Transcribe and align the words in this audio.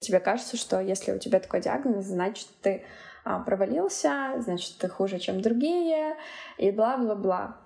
Тебе 0.00 0.18
кажется, 0.18 0.56
что 0.56 0.80
если 0.80 1.12
у 1.12 1.18
тебя 1.18 1.40
такой 1.40 1.60
диагноз, 1.60 2.06
значит, 2.06 2.48
ты 2.62 2.82
а, 3.22 3.38
провалился, 3.40 4.32
значит, 4.38 4.78
ты 4.78 4.88
хуже, 4.88 5.18
чем 5.18 5.42
другие, 5.42 6.16
и 6.56 6.70
бла-бла-бла. 6.70 7.58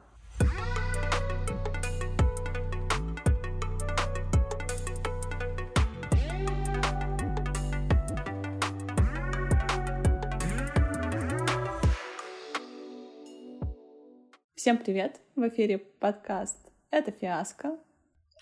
Всем 14.57 14.79
привет! 14.79 15.21
В 15.37 15.47
эфире 15.47 15.79
подкаст 15.79 16.59
«Это 16.91 17.13
фиаско». 17.13 17.79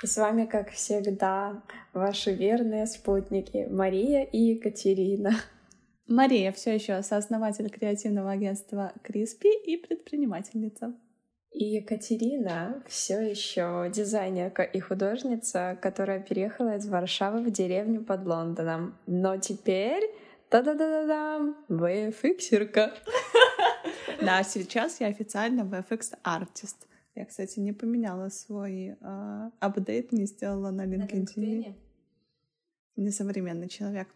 С 0.04 0.16
вами, 0.16 0.46
как 0.46 0.70
всегда, 0.72 1.62
ваши 1.92 2.32
верные 2.32 2.86
спутники 2.86 3.68
Мария 3.70 4.24
и 4.24 4.38
Екатерина. 4.38 5.30
Мария 6.08 6.50
все 6.50 6.74
еще 6.74 7.00
сооснователь 7.04 7.70
креативного 7.70 8.32
агентства 8.32 8.92
Криспи 9.04 9.48
и 9.64 9.76
предпринимательница. 9.76 10.92
И 11.52 11.76
Екатерина 11.76 12.82
все 12.88 13.20
еще 13.20 13.88
дизайнерка 13.94 14.64
и 14.64 14.80
художница, 14.80 15.78
которая 15.80 16.18
переехала 16.18 16.74
из 16.76 16.88
Варшавы 16.88 17.44
в 17.44 17.52
деревню 17.52 18.02
под 18.02 18.26
Лондоном. 18.26 18.98
Но 19.06 19.36
теперь 19.36 20.02
та-да-да-да-дам! 20.48 21.56
VFX-ерка! 21.68 22.92
Да, 24.20 24.42
сейчас 24.44 25.00
я 25.00 25.08
официально 25.08 25.62
VFX-артист. 25.62 26.86
Я, 27.14 27.26
кстати, 27.26 27.60
не 27.60 27.72
поменяла 27.72 28.30
свой 28.30 28.96
э, 28.98 29.50
апдейт, 29.60 30.12
не 30.12 30.26
сделала 30.26 30.70
на 30.70 30.86
LinkedIn. 30.86 31.74
Несовременный 32.96 33.68
человек. 33.68 34.08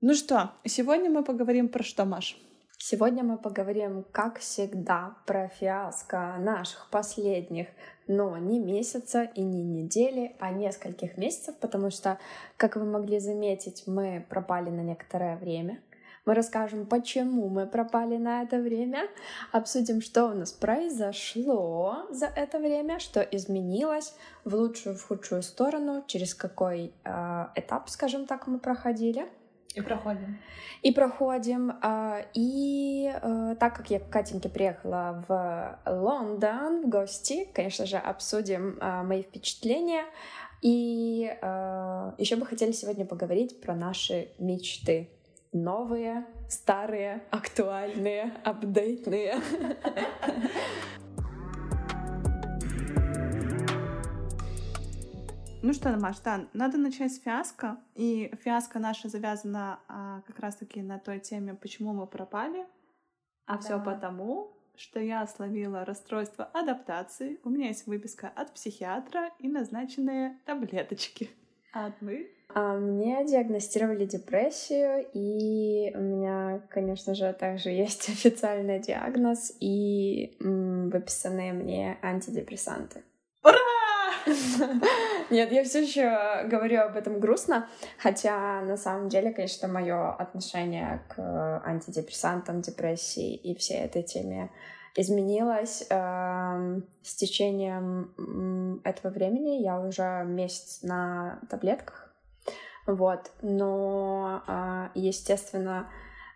Ну 0.00 0.14
что, 0.14 0.52
сегодня 0.64 1.10
мы 1.10 1.24
поговорим 1.24 1.68
про 1.68 1.82
что, 1.82 2.04
Маш? 2.04 2.36
Сегодня 2.80 3.24
мы 3.24 3.38
поговорим, 3.38 4.04
как 4.12 4.38
всегда, 4.38 5.16
про 5.26 5.48
фиаско 5.48 6.36
наших 6.38 6.88
последних, 6.90 7.66
но 8.06 8.38
не 8.38 8.60
месяца 8.60 9.24
и 9.24 9.42
не 9.42 9.64
недели, 9.64 10.36
а 10.38 10.52
нескольких 10.52 11.18
месяцев, 11.18 11.56
потому 11.58 11.90
что, 11.90 12.18
как 12.56 12.76
вы 12.76 12.84
могли 12.84 13.18
заметить, 13.18 13.82
мы 13.86 14.24
пропали 14.28 14.70
на 14.70 14.82
некоторое 14.82 15.36
время. 15.36 15.82
Мы 16.28 16.34
расскажем, 16.34 16.84
почему 16.84 17.48
мы 17.48 17.66
пропали 17.66 18.18
на 18.18 18.42
это 18.42 18.58
время, 18.58 19.08
обсудим, 19.50 20.02
что 20.02 20.26
у 20.26 20.34
нас 20.34 20.52
произошло 20.52 22.06
за 22.10 22.26
это 22.26 22.58
время, 22.58 22.98
что 22.98 23.22
изменилось 23.22 24.14
в 24.44 24.54
лучшую, 24.54 24.94
в 24.94 25.08
худшую 25.08 25.42
сторону, 25.42 26.04
через 26.06 26.34
какой 26.34 26.92
э, 27.02 27.46
этап, 27.54 27.88
скажем 27.88 28.26
так, 28.26 28.46
мы 28.46 28.58
проходили. 28.58 29.26
И 29.74 29.80
проходим. 29.80 30.38
И 30.82 30.92
проходим. 30.92 31.70
Э, 31.82 32.26
и 32.34 33.10
э, 33.10 33.56
так 33.58 33.74
как 33.74 33.88
я 33.88 33.98
к 33.98 34.10
Катеньке 34.10 34.50
приехала 34.50 35.24
в 35.26 35.80
Лондон 35.86 36.82
в 36.82 36.90
гости, 36.90 37.48
конечно 37.54 37.86
же, 37.86 37.96
обсудим 37.96 38.76
э, 38.78 39.02
мои 39.02 39.22
впечатления. 39.22 40.04
И 40.60 41.34
э, 41.40 42.12
еще 42.18 42.36
бы 42.36 42.44
хотели 42.44 42.72
сегодня 42.72 43.06
поговорить 43.06 43.62
про 43.62 43.74
наши 43.74 44.28
мечты 44.38 45.08
новые, 45.52 46.26
старые, 46.48 47.24
актуальные, 47.30 48.34
апдейтные. 48.44 49.36
Ну 55.60 55.72
что, 55.72 55.90
Маш, 55.98 56.20
да, 56.20 56.46
надо 56.52 56.78
начать 56.78 57.12
с 57.12 57.20
фиаско. 57.20 57.78
И 57.96 58.32
фиаско 58.44 58.78
наша 58.78 59.08
завязана 59.08 59.80
а, 59.88 60.22
как 60.22 60.38
раз-таки 60.38 60.80
на 60.82 61.00
той 61.00 61.18
теме, 61.18 61.54
почему 61.54 61.92
мы 61.92 62.06
пропали. 62.06 62.64
А 63.44 63.56
да. 63.56 63.58
все 63.58 63.82
потому, 63.82 64.56
что 64.76 65.00
я 65.00 65.26
словила 65.26 65.84
расстройство 65.84 66.44
адаптации. 66.44 67.40
У 67.42 67.50
меня 67.50 67.68
есть 67.68 67.86
выписка 67.88 68.28
от 68.28 68.54
психиатра 68.54 69.30
и 69.40 69.48
назначенные 69.48 70.38
таблеточки. 70.46 71.28
А 71.74 71.92
вы? 72.00 72.30
А 72.54 72.74
мне 72.74 73.24
диагностировали 73.26 74.06
депрессию, 74.06 75.06
и 75.12 75.92
у 75.94 76.00
меня, 76.00 76.62
конечно 76.70 77.14
же, 77.14 77.32
также 77.32 77.70
есть 77.70 78.08
официальный 78.08 78.80
диагноз 78.80 79.52
и 79.60 80.36
выписанные 80.40 81.52
мне 81.52 81.98
антидепрессанты. 82.02 83.02
Ура! 83.44 83.58
Нет, 85.30 85.52
я 85.52 85.62
все 85.64 85.82
еще 85.82 86.48
говорю 86.48 86.80
об 86.80 86.96
этом 86.96 87.20
грустно, 87.20 87.68
хотя 87.98 88.62
на 88.62 88.76
самом 88.76 89.08
деле, 89.10 89.30
конечно, 89.32 89.68
мое 89.68 90.10
отношение 90.12 91.02
к 91.08 91.62
антидепрессантам, 91.64 92.62
депрессии 92.62 93.34
и 93.34 93.54
всей 93.54 93.80
этой 93.80 94.02
теме 94.02 94.50
изменилось 94.96 95.86
э, 95.88 96.80
с 97.02 97.14
течением 97.14 98.80
этого 98.84 99.12
времени. 99.12 99.62
Я 99.62 99.80
уже 99.80 100.24
месяц 100.26 100.82
на 100.82 101.40
таблетках, 101.48 102.07
вот. 102.88 103.30
Но, 103.42 104.42
а, 104.46 104.90
естественно, 104.94 105.90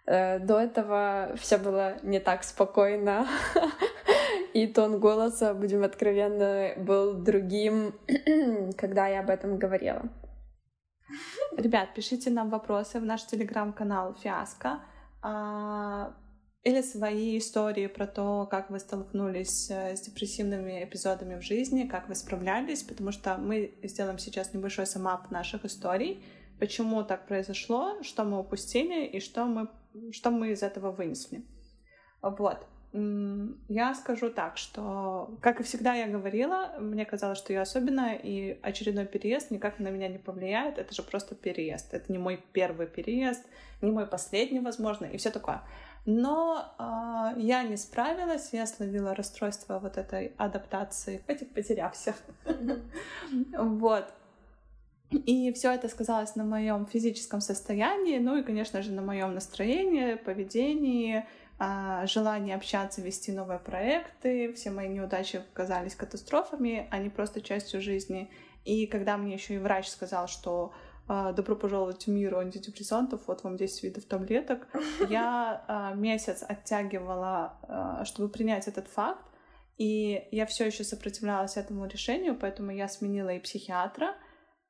э, 0.07 0.39
до 0.39 0.61
этого 0.61 1.33
все 1.37 1.57
было 1.57 1.97
не 2.03 2.21
так 2.21 2.45
спокойно. 2.45 3.27
И 4.55 4.67
тон 4.67 5.01
голоса, 5.01 5.55
будем 5.55 5.83
откровенны, 5.83 6.75
был 6.77 7.15
другим, 7.15 7.95
когда 8.77 9.09
я 9.09 9.21
об 9.21 9.31
этом 9.31 9.59
говорила. 9.59 10.03
Ребят, 11.57 11.95
пишите 11.95 12.31
нам 12.31 12.51
вопросы 12.51 13.01
в 13.01 13.05
наш 13.05 13.25
телеграм-канал 13.27 14.15
Фиаско 14.15 14.81
а, 15.23 16.15
или 16.63 16.83
свои 16.83 17.39
истории 17.39 17.87
про 17.87 18.07
то, 18.07 18.47
как 18.51 18.71
вы 18.71 18.79
столкнулись 18.79 19.71
э, 19.71 19.97
с 19.97 20.03
депрессивными 20.03 20.85
эпизодами 20.85 21.39
в 21.39 21.43
жизни, 21.43 21.89
как 21.89 22.09
вы 22.09 22.15
справлялись, 22.15 22.83
потому 22.83 23.11
что 23.11 23.37
мы 23.37 23.75
сделаем 23.83 24.19
сейчас 24.19 24.55
небольшой 24.55 24.87
самап 24.87 25.31
наших 25.31 25.65
историй, 25.65 26.25
почему 26.63 27.03
так 27.03 27.27
произошло, 27.27 28.01
что 28.03 28.23
мы 28.23 28.39
упустили 28.39 29.05
и 29.05 29.19
что 29.19 29.47
мы, 29.47 29.67
что 30.13 30.31
мы 30.31 30.53
из 30.53 30.63
этого 30.63 30.93
вынесли. 30.93 31.43
Вот. 32.23 32.65
Я 33.69 33.95
скажу 33.95 34.31
так, 34.31 34.57
что, 34.57 35.37
как 35.41 35.59
и 35.59 35.65
всегда 35.65 35.95
я 35.95 36.07
говорила, 36.07 36.77
мне 36.79 37.05
казалось, 37.05 37.39
что 37.39 37.53
я 37.53 37.63
особенная, 37.63 38.15
и 38.15 38.61
очередной 38.63 39.07
переезд 39.07 39.51
никак 39.51 39.81
на 39.81 39.89
меня 39.89 40.07
не 40.07 40.19
повлияет. 40.19 40.79
Это 40.79 40.95
же 40.95 41.03
просто 41.03 41.35
переезд. 41.35 41.95
Это 41.95 42.13
не 42.13 42.19
мой 42.19 42.41
первый 42.53 42.87
переезд, 42.87 43.45
не 43.81 43.91
мой 43.91 44.07
последний, 44.07 44.61
возможно, 44.61 45.07
и 45.07 45.17
все 45.17 45.33
такое. 45.33 45.63
Но 46.07 46.65
э, 46.79 47.41
я 47.41 47.65
не 47.65 47.77
справилась, 47.77 48.51
я 48.53 48.67
словила 48.67 49.17
расстройство 49.17 49.81
вот 49.81 49.99
этой 49.99 50.33
адаптации. 50.39 51.25
Этих 51.27 51.51
потерялся. 51.53 52.15
Вот. 53.59 54.05
И 55.13 55.53
все 55.53 55.73
это 55.73 55.89
сказалось 55.89 56.37
на 56.37 56.45
моем 56.45 56.87
физическом 56.87 57.41
состоянии, 57.41 58.19
ну 58.19 58.39
и, 58.39 58.43
конечно 58.43 58.83
же, 58.83 58.93
на 58.93 59.03
моем 59.03 59.35
настроении, 59.35 60.15
поведении, 60.15 61.27
а, 61.59 62.07
желании 62.07 62.55
общаться, 62.55 63.03
вести 63.03 63.31
новые 63.31 63.59
проекты. 63.59 64.53
Все 64.55 64.71
мои 64.71 64.89
неудачи 64.89 65.43
казались 65.53 65.95
катастрофами, 65.95 66.89
а 66.91 66.99
не 66.99 67.11
просто 67.11 67.41
частью 67.41 67.81
жизни. 67.81 68.31
И 68.65 68.87
когда 68.87 69.17
мне 69.17 69.35
еще 69.35 69.55
и 69.55 69.59
врач 69.59 69.89
сказал, 69.89 70.29
что 70.29 70.73
а, 71.09 71.33
добро 71.33 71.57
пожаловать 71.57 72.07
в 72.07 72.11
мир 72.11 72.37
антидепрессантов, 72.37 73.21
вот 73.27 73.45
вам 73.45 73.57
10 73.57 73.83
видов 73.85 74.05
таблеток, 74.05 74.67
я 75.09 75.65
а, 75.69 75.95
месяц 75.95 76.43
оттягивала, 76.47 78.03
чтобы 78.05 78.29
принять 78.29 78.67
этот 78.67 78.89
факт, 78.89 79.25
и 79.79 80.27
я 80.31 80.47
все 80.47 80.67
еще 80.67 80.85
сопротивлялась 80.85 81.57
этому 81.57 81.87
решению, 81.87 82.37
поэтому 82.37 82.71
я 82.71 82.89
сменила 82.89 83.31
и 83.31 83.41
психиатра, 83.41 84.15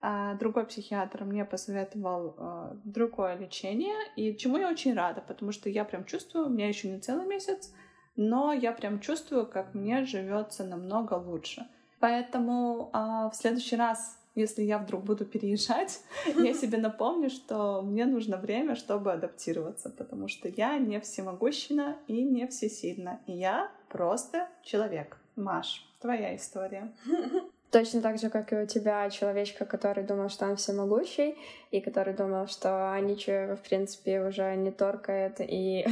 а 0.05 0.35
другой 0.35 0.67
психиатр 0.67 1.23
мне 1.23 1.45
посоветовал 1.45 2.35
э, 2.37 2.75
другое 2.83 3.37
лечение, 3.37 3.95
и 4.17 4.37
чему 4.37 4.59
я 4.59 4.69
очень 4.69 4.95
рада, 4.95 5.21
потому 5.21 5.53
что 5.53 5.71
я 5.71 5.85
прям 5.85 6.05
чувствую, 6.05 6.47
у 6.47 6.51
меня 6.51 6.67
еще 6.67 6.89
не 6.89 6.99
целый 6.99 7.25
месяц, 7.25 7.73
но 8.17 8.53
я 8.53 8.73
прям 8.73 8.99
чувствую, 8.99 9.47
как 9.47 9.75
мне 9.75 10.05
живется 10.05 10.65
намного 10.65 11.15
лучше. 11.15 11.69
Поэтому 12.01 12.91
э, 12.93 12.99
в 13.31 13.33
следующий 13.35 13.77
раз, 13.77 14.19
если 14.35 14.63
я 14.63 14.79
вдруг 14.79 15.05
буду 15.05 15.25
переезжать, 15.25 16.01
я 16.27 16.53
себе 16.53 16.79
напомню, 16.79 17.31
что 17.31 17.81
мне 17.83 18.05
нужно 18.05 18.39
время, 18.39 18.75
чтобы 18.75 19.13
адаптироваться, 19.13 19.89
потому 19.89 20.27
что 20.27 20.49
я 20.49 20.79
не 20.79 20.99
всемогущина 20.99 21.97
и 22.09 22.25
не 22.25 22.49
всесильна, 22.49 23.21
и 23.29 23.35
я 23.35 23.71
просто 23.89 24.49
человек. 24.65 25.17
Маш, 25.37 25.89
твоя 26.01 26.35
история. 26.35 26.93
Точно 27.73 28.03
так 28.03 28.19
же, 28.19 28.29
как 28.29 28.53
и 28.53 28.57
у 28.57 28.67
тебя 28.67 29.09
человечка, 29.09 29.65
который 29.65 30.05
думал, 30.05 30.29
что 30.29 30.45
он 30.45 30.57
всемогущий, 30.57 31.39
и 31.71 31.81
который 31.81 32.13
думал, 32.13 32.47
что 32.47 32.95
ничего, 33.01 33.57
в 33.57 33.63
принципе, 33.63 34.21
уже 34.21 34.55
не 34.57 34.71
торкает 34.71 35.41
и, 35.41 35.87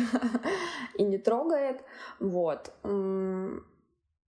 и 0.99 1.03
не 1.03 1.17
трогает. 1.17 1.83
Вот. 2.19 2.71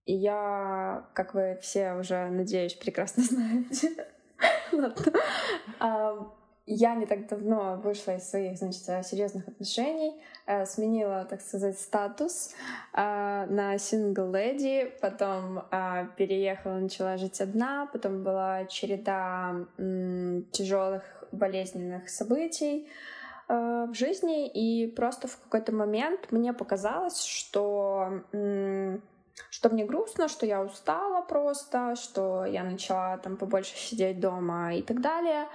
Я, 0.05 1.07
как 1.13 1.35
вы 1.35 1.59
все 1.61 1.93
уже, 1.93 2.27
надеюсь, 2.29 2.73
прекрасно 2.73 3.23
знаете, 3.29 4.07
а, 5.79 6.33
я 6.65 6.95
не 6.95 7.05
так 7.05 7.27
давно 7.27 7.75
вышла 7.83 8.15
из 8.15 8.29
своих, 8.29 8.57
значит, 8.57 8.83
серьезных 9.05 9.47
отношений, 9.47 10.21
э, 10.45 10.65
сменила, 10.65 11.25
так 11.25 11.41
сказать, 11.41 11.77
статус 11.77 12.53
э, 12.93 13.45
на 13.49 13.77
сингл 13.77 14.31
леди, 14.33 14.93
потом 15.01 15.59
э, 15.71 16.07
переехала, 16.15 16.75
начала 16.75 17.17
жить 17.17 17.41
одна, 17.41 17.89
потом 17.91 18.23
была 18.23 18.65
череда 18.65 19.55
тяжелых 20.51 21.03
болезненных 21.33 22.09
событий 22.09 22.87
э, 23.49 23.87
в 23.89 23.93
жизни, 23.93 24.47
и 24.47 24.87
просто 24.87 25.27
в 25.27 25.37
какой-то 25.39 25.73
момент 25.73 26.31
мне 26.31 26.53
показалось, 26.53 27.23
что 27.23 28.23
что 29.49 29.69
мне 29.69 29.85
грустно, 29.85 30.27
что 30.27 30.45
я 30.45 30.61
устала 30.61 31.21
просто, 31.21 31.95
что 31.95 32.45
я 32.45 32.63
начала 32.63 33.17
там 33.17 33.37
побольше 33.37 33.75
сидеть 33.75 34.19
дома 34.19 34.75
и 34.75 34.81
так 34.81 35.01
далее, 35.01 35.47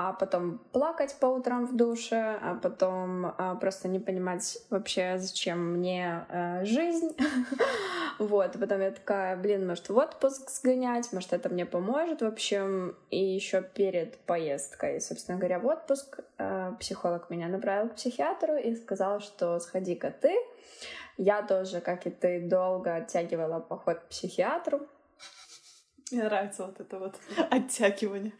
а 0.00 0.12
потом 0.12 0.58
плакать 0.70 1.16
по 1.18 1.26
утрам 1.26 1.66
в 1.66 1.74
душе, 1.74 2.38
а 2.40 2.54
потом 2.54 3.34
а, 3.36 3.56
просто 3.56 3.88
не 3.88 3.98
понимать 3.98 4.58
вообще, 4.70 5.18
зачем 5.18 5.72
мне 5.72 6.24
а, 6.28 6.64
жизнь. 6.64 7.16
вот, 8.20 8.54
а 8.54 8.58
потом 8.60 8.80
я 8.80 8.92
такая, 8.92 9.36
блин, 9.36 9.66
может 9.66 9.88
в 9.88 9.96
отпуск 9.96 10.50
сгонять, 10.50 11.12
может 11.12 11.32
это 11.32 11.48
мне 11.48 11.66
поможет, 11.66 12.22
в 12.22 12.26
общем, 12.26 12.94
и 13.10 13.18
еще 13.18 13.60
перед 13.60 14.16
поездкой, 14.18 15.00
собственно 15.00 15.36
говоря, 15.36 15.58
в 15.58 15.66
отпуск 15.66 16.20
а, 16.38 16.76
психолог 16.78 17.28
меня 17.28 17.48
направил 17.48 17.88
к 17.88 17.96
психиатру 17.96 18.54
и 18.54 18.76
сказал, 18.76 19.18
что 19.18 19.58
сходи-ка 19.58 20.12
ты, 20.12 20.36
я 21.16 21.42
тоже, 21.42 21.80
как 21.80 22.06
и 22.06 22.10
ты, 22.10 22.48
долго 22.48 22.94
оттягивала 22.94 23.58
поход 23.58 23.98
к 23.98 24.08
психиатру. 24.10 24.86
Мне 26.12 26.22
нравится 26.22 26.66
вот 26.66 26.78
это 26.78 27.00
вот 27.00 27.16
оттягивание. 27.50 28.32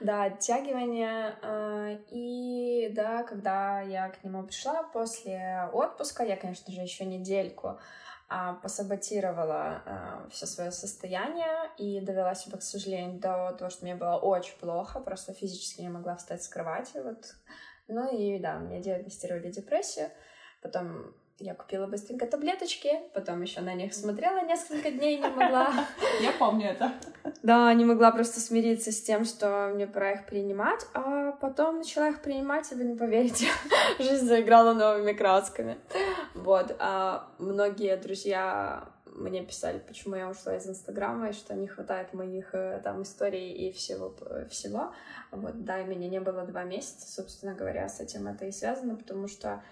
Да, 0.00 0.24
оттягивание. 0.24 1.36
А, 1.42 1.98
и 2.10 2.90
да, 2.94 3.24
когда 3.24 3.80
я 3.80 4.08
к 4.10 4.22
нему 4.22 4.44
пришла 4.44 4.82
после 4.84 5.68
отпуска, 5.72 6.24
я, 6.24 6.36
конечно 6.36 6.72
же, 6.72 6.80
еще 6.80 7.04
недельку 7.04 7.78
а, 8.28 8.54
посаботировала 8.54 9.82
а, 9.84 10.28
все 10.30 10.46
свое 10.46 10.70
состояние 10.70 11.70
и 11.78 12.00
довела 12.00 12.34
себя, 12.34 12.58
к 12.58 12.62
сожалению, 12.62 13.18
до 13.18 13.56
того, 13.58 13.70
что 13.70 13.84
мне 13.84 13.96
было 13.96 14.16
очень 14.16 14.56
плохо, 14.58 15.00
просто 15.00 15.32
физически 15.32 15.80
не 15.80 15.88
могла 15.88 16.16
встать 16.16 16.42
с 16.42 16.48
кровати. 16.48 16.98
Вот. 17.02 17.34
Ну 17.88 18.14
и 18.16 18.38
да, 18.38 18.58
мне 18.58 18.80
диагностировали 18.80 19.50
депрессию. 19.50 20.10
Потом 20.62 21.14
я 21.40 21.54
купила 21.54 21.86
быстренько 21.86 22.26
таблеточки, 22.26 22.90
потом 23.14 23.42
еще 23.42 23.60
на 23.60 23.74
них 23.74 23.94
смотрела 23.94 24.44
несколько 24.44 24.90
дней, 24.90 25.18
не 25.18 25.28
могла. 25.28 25.72
Я 26.20 26.32
помню 26.32 26.70
это. 26.70 26.92
Да, 27.42 27.72
не 27.74 27.84
могла 27.84 28.10
просто 28.10 28.40
смириться 28.40 28.90
с 28.90 29.00
тем, 29.00 29.24
что 29.24 29.70
мне 29.72 29.86
пора 29.86 30.12
их 30.12 30.26
принимать, 30.26 30.84
а 30.94 31.32
потом 31.32 31.78
начала 31.78 32.08
их 32.08 32.22
принимать, 32.22 32.70
и 32.72 32.74
вы 32.74 32.84
не 32.84 32.96
поверите, 32.96 33.46
жизнь 33.98 34.26
заиграла 34.26 34.72
новыми 34.74 35.12
красками. 35.12 35.78
Вот, 36.34 36.74
а 36.80 37.28
многие 37.38 37.96
друзья 37.96 38.88
мне 39.06 39.44
писали, 39.44 39.78
почему 39.78 40.16
я 40.16 40.28
ушла 40.28 40.56
из 40.56 40.66
Инстаграма, 40.66 41.30
и 41.30 41.32
что 41.32 41.54
не 41.54 41.68
хватает 41.68 42.14
моих 42.14 42.54
э, 42.54 42.80
там 42.82 43.02
историй 43.02 43.52
и 43.52 43.72
всего, 43.72 44.14
всего. 44.50 44.92
Вот, 45.30 45.64
да, 45.64 45.80
и 45.80 45.84
меня 45.84 46.08
не 46.08 46.20
было 46.20 46.44
два 46.44 46.64
месяца, 46.64 47.10
собственно 47.10 47.54
говоря, 47.54 47.88
с 47.88 48.00
этим 48.00 48.26
это 48.26 48.46
и 48.46 48.52
связано, 48.52 48.96
потому 48.96 49.28
что 49.28 49.62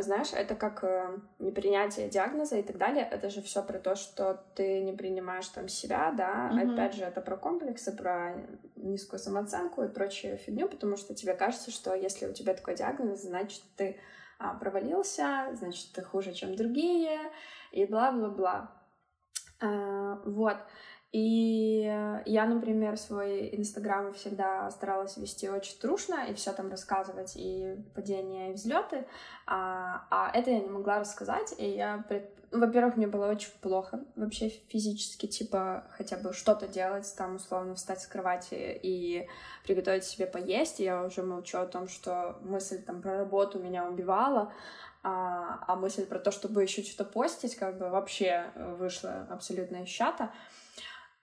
знаешь, 0.00 0.32
это 0.32 0.54
как 0.54 0.84
э, 0.84 1.18
непринятие 1.38 2.08
диагноза 2.08 2.56
и 2.56 2.62
так 2.62 2.78
далее. 2.78 3.06
Это 3.10 3.28
же 3.28 3.42
все 3.42 3.62
про 3.62 3.78
то, 3.78 3.94
что 3.94 4.42
ты 4.54 4.80
не 4.80 4.92
принимаешь 4.92 5.48
там 5.48 5.68
себя, 5.68 6.12
да. 6.16 6.50
Mm-hmm. 6.50 6.72
Опять 6.72 6.94
же, 6.94 7.04
это 7.04 7.20
про 7.20 7.36
комплексы, 7.36 7.94
про 7.94 8.34
низкую 8.76 9.20
самооценку 9.20 9.82
и 9.82 9.88
прочую 9.88 10.38
фигню, 10.38 10.68
потому 10.68 10.96
что 10.96 11.14
тебе 11.14 11.34
кажется, 11.34 11.70
что 11.70 11.94
если 11.94 12.26
у 12.26 12.32
тебя 12.32 12.54
такой 12.54 12.74
диагноз, 12.74 13.20
значит, 13.20 13.62
ты 13.76 14.00
а, 14.38 14.54
провалился, 14.54 15.48
значит, 15.52 15.92
ты 15.92 16.02
хуже, 16.02 16.32
чем 16.32 16.56
другие, 16.56 17.18
и 17.70 17.84
бла-бла-бла. 17.84 18.72
А, 19.60 20.20
вот. 20.24 20.56
И 21.12 21.82
я, 22.24 22.46
например, 22.46 22.96
свой 22.96 23.54
инстаграм 23.54 24.14
всегда 24.14 24.70
старалась 24.70 25.18
вести 25.18 25.46
очень 25.50 25.78
трушно 25.78 26.24
и 26.26 26.32
все 26.32 26.52
там 26.52 26.70
рассказывать, 26.70 27.34
и 27.36 27.76
падения, 27.94 28.50
и 28.50 28.54
взлеты. 28.54 29.06
А, 29.46 30.06
а 30.10 30.30
это 30.32 30.50
я 30.50 30.60
не 30.60 30.70
могла 30.70 31.00
рассказать, 31.00 31.54
и 31.58 31.68
я 31.68 32.02
пред... 32.08 32.30
Во-первых, 32.50 32.96
мне 32.96 33.06
было 33.06 33.30
очень 33.30 33.50
плохо 33.60 34.00
вообще 34.16 34.48
физически, 34.48 35.26
типа, 35.26 35.84
хотя 35.90 36.16
бы 36.16 36.32
что-то 36.32 36.66
делать, 36.66 37.12
там, 37.16 37.36
условно, 37.36 37.74
встать 37.74 38.00
с 38.00 38.06
кровати 38.06 38.80
и 38.82 39.28
приготовить 39.64 40.04
себе 40.04 40.26
поесть. 40.26 40.80
И 40.80 40.84
я 40.84 41.04
уже 41.04 41.22
молчу 41.22 41.58
о 41.58 41.66
том, 41.66 41.88
что 41.88 42.38
мысль 42.40 42.82
там 42.82 43.02
про 43.02 43.18
работу 43.18 43.58
меня 43.58 43.86
убивала, 43.86 44.50
а, 45.02 45.62
а 45.66 45.76
мысль 45.76 46.06
про 46.06 46.18
то, 46.18 46.30
чтобы 46.30 46.62
еще 46.62 46.82
что-то 46.82 47.10
постить, 47.10 47.56
как 47.56 47.76
бы 47.76 47.90
вообще 47.90 48.46
вышла 48.78 49.26
абсолютно 49.28 49.82
из 49.82 49.88
чата. 49.88 50.30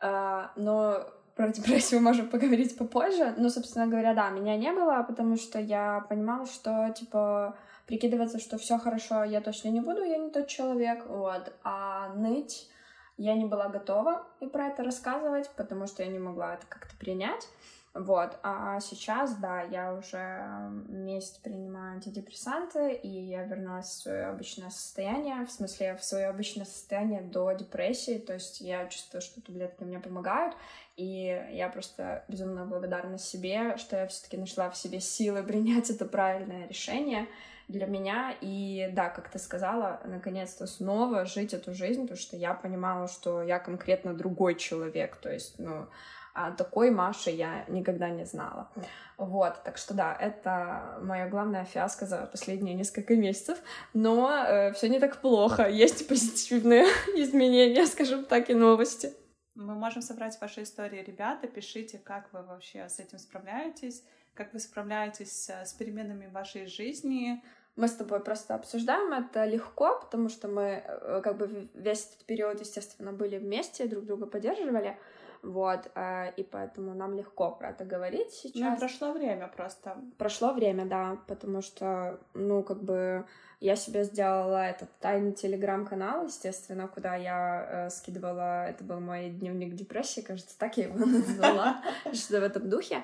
А, 0.01 0.51
но 0.55 1.05
про 1.35 1.49
депрессию 1.49 2.01
можем 2.01 2.29
поговорить 2.29 2.77
попозже. 2.77 3.33
Но, 3.37 3.49
собственно 3.49 3.87
говоря, 3.87 4.13
да, 4.13 4.29
меня 4.29 4.57
не 4.57 4.71
было, 4.71 5.03
потому 5.07 5.37
что 5.37 5.59
я 5.59 6.05
понимала, 6.09 6.45
что, 6.45 6.93
типа, 6.95 7.55
прикидываться, 7.85 8.39
что 8.39 8.57
все 8.57 8.77
хорошо, 8.77 9.23
я 9.23 9.41
точно 9.41 9.69
не 9.69 9.79
буду, 9.79 10.03
я 10.03 10.17
не 10.17 10.31
тот 10.31 10.47
человек, 10.47 11.05
вот. 11.07 11.53
А 11.63 12.09
ныть 12.15 12.69
я 13.17 13.35
не 13.35 13.45
была 13.45 13.67
готова 13.67 14.27
и 14.39 14.47
про 14.47 14.67
это 14.67 14.83
рассказывать, 14.83 15.49
потому 15.55 15.87
что 15.87 16.03
я 16.03 16.09
не 16.09 16.19
могла 16.19 16.55
это 16.55 16.65
как-то 16.67 16.95
принять. 16.97 17.47
Вот, 17.95 18.37
а 18.43 18.79
сейчас, 18.81 19.35
да, 19.37 19.63
я 19.63 19.95
уже 19.95 20.69
месяц 20.89 21.37
принимаю 21.37 21.95
антидепрессанты, 21.95 22.93
и 22.93 23.07
я 23.07 23.43
вернулась 23.43 23.87
в 23.87 24.03
свое 24.03 24.25
обычное 24.27 24.69
состояние, 24.69 25.43
в 25.43 25.51
смысле, 25.51 25.95
в 25.95 26.03
свое 26.03 26.27
обычное 26.27 26.65
состояние 26.65 27.21
до 27.21 27.51
депрессии, 27.53 28.19
то 28.19 28.35
есть 28.35 28.61
я 28.61 28.87
чувствую, 28.87 29.23
что 29.23 29.41
таблетки 29.41 29.83
мне 29.83 29.99
помогают, 29.99 30.55
и 30.97 31.43
я 31.51 31.67
просто 31.69 32.23
безумно 32.27 32.65
благодарна 32.65 33.17
себе, 33.17 33.75
что 33.77 33.97
я 33.97 34.05
все-таки 34.05 34.37
нашла 34.37 34.69
в 34.69 34.77
себе 34.77 34.99
силы 34.99 35.41
принять 35.47 35.89
это 35.89 36.05
правильное 36.05 36.67
решение 36.67 37.27
для 37.67 37.87
меня, 37.87 38.35
и 38.39 38.91
да, 38.93 39.09
как 39.09 39.29
ты 39.29 39.39
сказала, 39.39 39.99
наконец-то 40.05 40.67
снова 40.67 41.25
жить 41.25 41.55
эту 41.55 41.73
жизнь, 41.73 42.03
потому 42.03 42.19
что 42.19 42.37
я 42.37 42.53
понимала, 42.53 43.07
что 43.07 43.41
я 43.41 43.57
конкретно 43.57 44.13
другой 44.13 44.53
человек, 44.55 45.15
то 45.15 45.31
есть, 45.31 45.57
ну, 45.57 45.87
а 46.33 46.51
такой 46.51 46.91
Маши 46.91 47.31
я 47.31 47.65
никогда 47.67 48.09
не 48.09 48.25
знала. 48.25 48.69
Вот, 49.17 49.63
так 49.63 49.77
что 49.77 49.93
да, 49.93 50.15
это 50.19 50.99
моя 51.01 51.27
главная 51.27 51.65
фиаско 51.65 52.05
за 52.05 52.25
последние 52.25 52.75
несколько 52.75 53.15
месяцев, 53.15 53.57
но 53.93 54.29
э, 54.31 54.71
все 54.73 54.87
не 54.87 54.99
так 54.99 55.21
плохо, 55.21 55.67
есть 55.67 56.07
позитивные 56.07 56.83
изменения, 57.15 57.85
скажем 57.85 58.25
так, 58.25 58.49
и 58.49 58.53
новости. 58.53 59.13
Мы 59.55 59.75
можем 59.75 60.01
собрать 60.01 60.39
ваши 60.39 60.63
истории, 60.63 61.03
ребята, 61.03 61.47
пишите, 61.47 61.97
как 61.97 62.31
вы 62.31 62.43
вообще 62.43 62.87
с 62.87 62.99
этим 62.99 63.19
справляетесь, 63.19 64.03
как 64.33 64.53
вы 64.53 64.59
справляетесь 64.59 65.49
с 65.49 65.73
переменами 65.73 66.27
в 66.27 66.31
вашей 66.31 66.65
жизни, 66.65 67.43
мы 67.79 67.87
с 67.87 67.93
тобой 67.93 68.19
просто 68.19 68.55
обсуждаем 68.55 69.13
это 69.13 69.45
легко, 69.45 69.99
потому 70.01 70.27
что 70.27 70.49
мы 70.49 70.83
э, 70.85 71.21
как 71.23 71.37
бы 71.37 71.69
весь 71.73 72.07
этот 72.07 72.25
период, 72.25 72.59
естественно, 72.59 73.13
были 73.13 73.37
вместе, 73.37 73.87
друг 73.87 74.05
друга 74.05 74.25
поддерживали. 74.25 74.97
Вот, 75.41 75.89
э, 75.95 76.33
и 76.35 76.43
поэтому 76.43 76.93
нам 76.93 77.15
легко 77.15 77.51
про 77.51 77.69
это 77.69 77.85
говорить 77.85 78.31
сейчас. 78.31 78.73
Ну, 78.73 78.77
прошло 78.77 79.13
время 79.13 79.47
просто. 79.47 79.97
Прошло 80.17 80.53
время, 80.53 80.85
да, 80.85 81.17
потому 81.27 81.61
что, 81.61 82.19
ну, 82.33 82.61
как 82.61 82.83
бы 82.83 83.25
я 83.61 83.75
себе 83.75 84.03
сделала 84.03 84.65
этот 84.65 84.89
тайный 84.99 85.31
телеграм-канал, 85.31 86.25
естественно, 86.25 86.87
куда 86.87 87.15
я 87.15 87.67
э, 87.69 87.89
скидывала, 87.89 88.67
это 88.67 88.83
был 88.83 88.99
мой 88.99 89.29
дневник 89.29 89.75
депрессии, 89.75 90.21
кажется, 90.21 90.57
так 90.57 90.77
я 90.77 90.85
его 90.85 90.97
назвала, 91.05 91.81
что-то 92.13 92.41
в 92.41 92.43
этом 92.43 92.69
духе. 92.69 93.03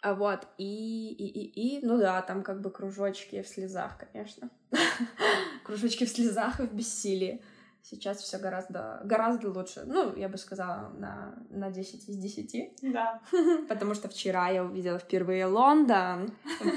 А 0.00 0.14
вот, 0.14 0.46
и, 0.58 1.12
и, 1.12 1.26
и, 1.26 1.78
и, 1.78 1.86
ну 1.86 1.98
да, 1.98 2.20
там 2.20 2.42
как 2.42 2.60
бы 2.60 2.70
кружочки 2.70 3.40
в 3.40 3.48
слезах, 3.48 3.96
конечно. 3.98 4.50
кружочки 5.64 6.04
в 6.04 6.10
слезах 6.10 6.60
и 6.60 6.64
в 6.64 6.74
бессилии. 6.74 7.42
Сейчас 7.86 8.16
все 8.22 8.38
гораздо, 8.38 9.02
гораздо 9.04 9.50
лучше. 9.50 9.82
Ну, 9.84 10.16
я 10.16 10.30
бы 10.30 10.38
сказала, 10.38 10.88
на, 10.96 11.34
на 11.50 11.70
10 11.70 12.08
из 12.08 12.16
10. 12.16 12.78
Да. 12.80 13.20
Потому 13.68 13.92
что 13.92 14.08
вчера 14.08 14.48
я 14.48 14.64
увидела 14.64 14.98
впервые 14.98 15.44
Лондон. 15.44 16.30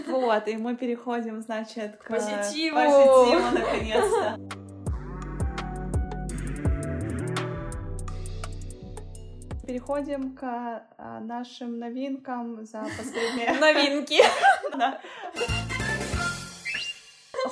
Вот, 0.07 0.47
и 0.49 0.57
мы 0.57 0.75
переходим, 0.75 1.41
значит, 1.41 1.95
к, 1.95 2.03
к 2.03 2.09
позитиву. 2.09 2.75
позитиву, 2.75 3.57
наконец-то. 3.57 4.37
Переходим 9.65 10.35
к 10.35 10.43
а, 10.97 11.19
нашим 11.21 11.79
новинкам 11.79 12.65
за 12.65 12.85
последние... 12.97 13.53
Новинки! 13.59 14.21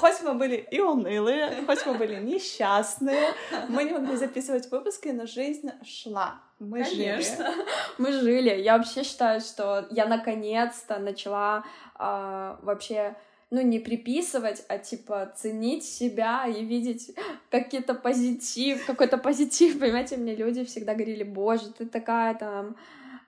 Хоть 0.05 0.21
мы 0.21 0.35
были 0.35 0.57
и 0.69 0.79
унылые, 0.79 1.63
хоть 1.65 1.83
мы 1.87 1.95
были 1.95 2.17
несчастные, 2.21 3.33
мы 3.69 3.85
не 3.85 3.91
могли 3.91 4.15
записывать 4.17 4.69
выпуски, 4.69 5.07
но 5.07 5.25
жизнь 5.25 5.71
шла. 5.83 6.41
Мы 6.59 6.83
Конечно. 6.83 7.47
жили. 7.47 7.65
Мы 7.97 8.11
жили. 8.11 8.61
Я 8.61 8.77
вообще 8.77 9.03
считаю, 9.03 9.41
что 9.41 9.87
я 9.89 10.05
наконец-то 10.05 10.99
начала 10.99 11.63
а, 11.95 12.59
вообще 12.61 13.15
ну, 13.49 13.61
не 13.61 13.79
приписывать, 13.79 14.63
а 14.67 14.77
типа 14.77 15.33
ценить 15.35 15.83
себя 15.83 16.45
и 16.45 16.63
видеть 16.63 17.09
какие-то 17.49 17.95
позитив, 17.95 18.85
какой-то 18.85 19.17
позитив. 19.17 19.79
Понимаете, 19.79 20.17
мне 20.17 20.35
люди 20.35 20.65
всегда 20.65 20.93
говорили, 20.93 21.23
боже, 21.23 21.71
ты 21.71 21.87
такая 21.87 22.35
там 22.35 22.75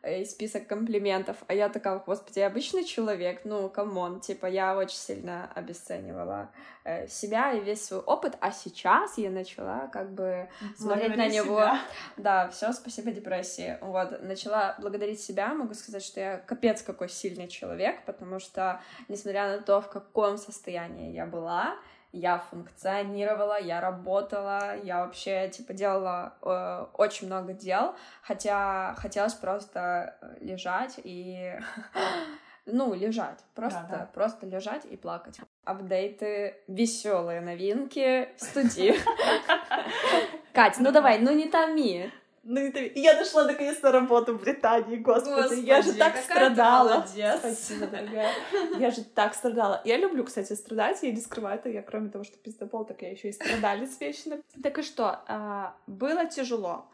и 0.03 0.25
список 0.25 0.67
комплиментов. 0.67 1.37
А 1.47 1.53
я 1.53 1.69
такая, 1.69 1.99
господи, 1.99 2.39
я 2.39 2.47
обычный 2.47 2.83
человек, 2.83 3.41
ну, 3.43 3.69
come 3.69 3.98
on, 3.98 4.19
типа, 4.19 4.45
я 4.45 4.77
очень 4.77 4.97
сильно 4.97 5.51
обесценивала 5.55 6.49
э, 6.83 7.07
себя 7.07 7.53
и 7.53 7.59
весь 7.59 7.85
свой 7.85 7.99
опыт, 8.01 8.37
а 8.39 8.51
сейчас 8.51 9.17
я 9.17 9.29
начала 9.29 9.87
как 9.87 10.11
бы 10.11 10.49
смотреть 10.77 11.17
на 11.17 11.27
него. 11.27 11.59
Себя. 11.59 11.81
Да, 12.17 12.49
все, 12.49 12.71
спасибо 12.73 13.11
депрессии. 13.11 13.77
Вот, 13.81 14.21
начала 14.21 14.75
благодарить 14.79 15.21
себя, 15.21 15.53
могу 15.53 15.73
сказать, 15.73 16.03
что 16.03 16.19
я 16.19 16.37
капец 16.37 16.81
какой 16.81 17.09
сильный 17.09 17.47
человек, 17.47 18.05
потому 18.05 18.39
что, 18.39 18.81
несмотря 19.07 19.57
на 19.57 19.63
то, 19.63 19.81
в 19.81 19.89
каком 19.89 20.37
состоянии 20.37 21.11
я 21.13 21.25
была, 21.25 21.77
я 22.17 22.39
функционировала, 22.39 23.59
я 23.59 23.79
работала, 23.81 24.75
я 24.83 25.05
вообще, 25.05 25.49
типа, 25.49 25.73
делала 25.73 26.33
э, 26.41 26.85
очень 26.93 27.27
много 27.27 27.53
дел, 27.53 27.95
хотя 28.21 28.95
хотелось 28.97 29.33
просто 29.33 30.15
лежать 30.39 30.99
и... 31.03 31.59
ну, 32.65 32.93
лежать, 32.93 33.39
просто, 33.55 33.85
Да, 33.89 33.97
да. 33.97 34.09
просто 34.13 34.45
лежать 34.45 34.85
и 34.85 34.97
плакать. 34.97 35.39
Апдейты, 35.63 36.55
веселые 36.67 37.41
новинки 37.41 38.29
в 38.37 38.41
студии. 38.41 38.95
Кать, 40.53 40.77
ну 40.79 40.91
давай, 40.91 41.19
ну 41.19 41.31
не 41.31 41.47
томи. 41.47 42.11
Ну, 42.49 42.61
и 42.61 42.99
Я 43.01 43.15
нашла 43.15 43.43
наконец 43.43 43.81
на 43.81 43.91
работу 43.91 44.37
в 44.37 44.41
Британии, 44.41 44.95
господи, 44.95 45.59
я 45.65 45.81
же 45.81 45.89
Господи, 45.89 45.99
так 45.99 46.17
страдала. 46.17 47.05
Спасибо, 47.39 47.87
дорогая. 47.87 48.31
Я 48.79 48.89
же 48.89 49.03
так 49.03 49.35
страдала. 49.35 49.81
Я 49.83 49.97
люблю, 49.97 50.23
кстати, 50.23 50.53
страдать, 50.53 51.03
я 51.03 51.11
не 51.11 51.19
скрываю 51.19 51.59
это. 51.59 51.67
Я, 51.67 51.81
кроме 51.81 52.09
того, 52.09 52.23
что 52.23 52.37
пиздобол, 52.37 52.85
так 52.85 53.01
я 53.01 53.11
еще 53.11 53.29
и 53.29 53.33
страдалец 53.33 53.99
вечно. 53.99 54.37
Так 54.63 54.79
и 54.79 54.81
что, 54.81 55.19
а, 55.27 55.75
было 55.87 56.25
тяжело. 56.25 56.85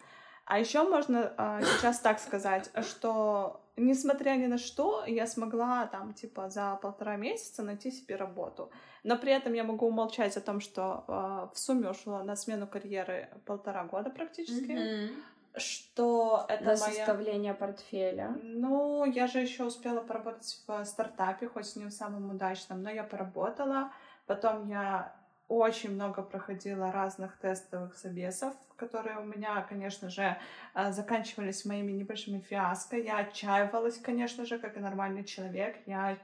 А 0.46 0.60
еще 0.60 0.84
можно 0.90 1.34
а, 1.38 1.62
сейчас 1.62 2.00
так 2.00 2.20
сказать, 2.20 2.72
что 2.82 3.62
несмотря 3.78 4.32
ни 4.32 4.48
на 4.48 4.58
что, 4.58 5.06
я 5.06 5.28
смогла 5.28 5.86
там, 5.86 6.14
типа, 6.14 6.50
за 6.50 6.80
полтора 6.82 7.16
месяца 7.16 7.62
найти 7.62 7.92
себе 7.92 8.16
работу. 8.16 8.72
Но 9.04 9.18
при 9.18 9.32
этом 9.34 9.54
я 9.54 9.64
могу 9.64 9.88
умолчать 9.88 10.36
о 10.38 10.42
том, 10.42 10.60
что 10.62 11.04
а, 11.08 11.50
в 11.54 11.60
сумме 11.60 11.90
ушло 11.90 12.24
на 12.24 12.36
смену 12.36 12.66
карьеры 12.66 13.30
полтора 13.46 13.84
года 13.84 14.10
практически. 14.10 14.72
Мгм. 14.72 15.24
Что 15.56 16.46
это 16.50 16.64
На 16.64 16.70
моя... 16.72 16.78
составление 16.78 17.54
портфеля. 17.54 18.36
Ну, 18.42 19.06
я 19.06 19.28
же 19.28 19.40
еще 19.40 19.66
успела 19.66 20.02
поработать 20.02 20.62
в 20.68 20.86
стартапе, 20.86 21.48
хоть 21.48 21.76
не 21.76 21.86
в 21.86 21.92
самом 21.92 22.32
удачном, 22.32 22.82
но 22.82 22.90
я 22.90 23.04
поработала. 23.04 23.92
Потом 24.26 24.68
я 24.68 25.14
очень 25.48 25.92
много 25.92 26.24
проходила 26.24 26.92
разных 26.92 27.38
тестовых 27.38 27.96
собесов, 27.96 28.54
которые 28.76 29.20
у 29.20 29.26
меня, 29.26 29.62
конечно 29.70 30.10
же, 30.10 30.38
э, 30.74 30.92
заканчивались 30.92 31.66
моими 31.66 31.92
небольшими 31.92 32.40
фиаско. 32.40 32.98
Я 32.98 33.18
отчаивалась, 33.20 34.00
конечно 34.00 34.46
же, 34.46 34.58
как 34.58 34.78
и 34.78 34.80
нормальный 34.80 35.24
человек. 35.24 35.78
Я, 35.86 36.18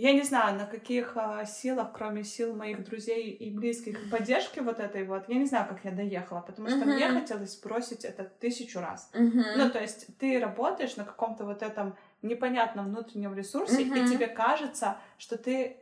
я 0.00 0.14
не 0.14 0.22
знаю, 0.22 0.56
на 0.56 0.64
каких 0.64 1.12
а, 1.16 1.44
силах, 1.44 1.92
кроме 1.92 2.24
сил 2.24 2.56
моих 2.56 2.82
друзей 2.84 3.30
и 3.30 3.50
близких, 3.50 4.02
и 4.02 4.06
поддержки 4.06 4.58
вот 4.60 4.80
этой 4.80 5.04
вот, 5.04 5.28
я 5.28 5.34
не 5.34 5.44
знаю, 5.44 5.68
как 5.68 5.84
я 5.84 5.90
доехала, 5.90 6.40
потому 6.40 6.68
что 6.68 6.78
Мгм. 6.78 6.94
мне 6.94 7.08
хотелось 7.10 7.60
бросить 7.60 8.06
это 8.06 8.24
тысячу 8.24 8.80
раз. 8.80 9.10
Мгм. 9.12 9.44
Ну, 9.56 9.70
то 9.70 9.78
есть 9.78 10.06
ты 10.18 10.40
работаешь 10.40 10.96
на 10.96 11.04
каком-то 11.04 11.44
вот 11.44 11.62
этом 11.62 11.96
непонятном 12.22 12.86
внутреннем 12.86 13.34
ресурсе, 13.34 13.82
Мгм. 13.82 13.94
и 13.94 14.08
тебе 14.08 14.26
кажется, 14.26 14.96
что 15.18 15.36
ты 15.36 15.76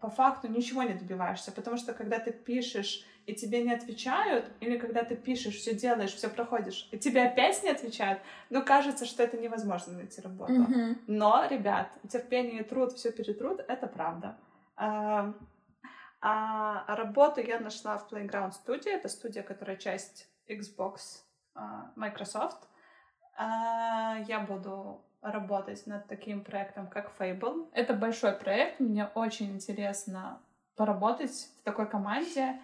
по 0.00 0.10
факту 0.10 0.48
ничего 0.48 0.82
не 0.82 0.94
добиваешься, 0.94 1.50
потому 1.50 1.76
что 1.76 1.94
когда 1.94 2.18
ты 2.18 2.30
пишешь 2.32 3.06
и 3.26 3.34
тебе 3.34 3.62
не 3.62 3.72
отвечают, 3.72 4.50
или 4.60 4.78
когда 4.78 5.02
ты 5.02 5.16
пишешь, 5.16 5.56
все 5.56 5.74
делаешь, 5.74 6.14
все 6.14 6.28
проходишь, 6.28 6.88
и 6.92 6.98
тебе 6.98 7.24
опять 7.24 7.62
не 7.62 7.70
отвечают, 7.70 8.20
ну 8.50 8.64
кажется, 8.64 9.06
что 9.06 9.22
это 9.22 9.36
невозможно 9.38 9.94
найти 9.94 10.20
работу. 10.20 10.52
Мгм. 10.52 10.98
Но, 11.06 11.46
ребят, 11.48 11.88
терпение 12.08 12.60
и 12.60 12.64
труд 12.64 12.92
все 12.92 13.12
перетрут, 13.12 13.60
это 13.66 13.86
правда. 13.86 14.38
А, 14.76 15.34
а 16.20 16.96
работу 16.96 17.40
я 17.40 17.60
нашла 17.60 17.98
в 17.98 18.10
Playground 18.10 18.52
Studio. 18.52 18.90
Это 18.90 19.08
студия, 19.08 19.42
которая 19.42 19.76
часть 19.76 20.28
Xbox 20.48 21.22
а, 21.54 21.92
Microsoft. 21.96 22.68
А, 23.36 24.18
Я 24.26 24.40
буду 24.40 25.04
работать 25.20 25.86
над 25.86 26.06
таким 26.06 26.44
проектом, 26.44 26.88
как 26.88 27.12
Fable. 27.18 27.68
Это 27.72 27.94
большой 27.94 28.32
проект. 28.32 28.80
Мне 28.80 29.06
очень 29.14 29.52
интересно 29.52 30.40
поработать 30.76 31.50
в 31.60 31.64
такой 31.64 31.88
команде. 31.88 32.60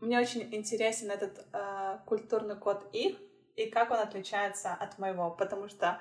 Мне 0.00 0.18
очень 0.18 0.42
интересен 0.54 1.10
этот 1.10 1.46
а, 1.52 1.98
культурный 2.06 2.56
код 2.56 2.88
их 2.92 3.16
и 3.56 3.66
как 3.66 3.90
он 3.90 3.98
отличается 3.98 4.72
от 4.72 4.98
моего, 4.98 5.30
потому 5.30 5.68
что 5.68 6.00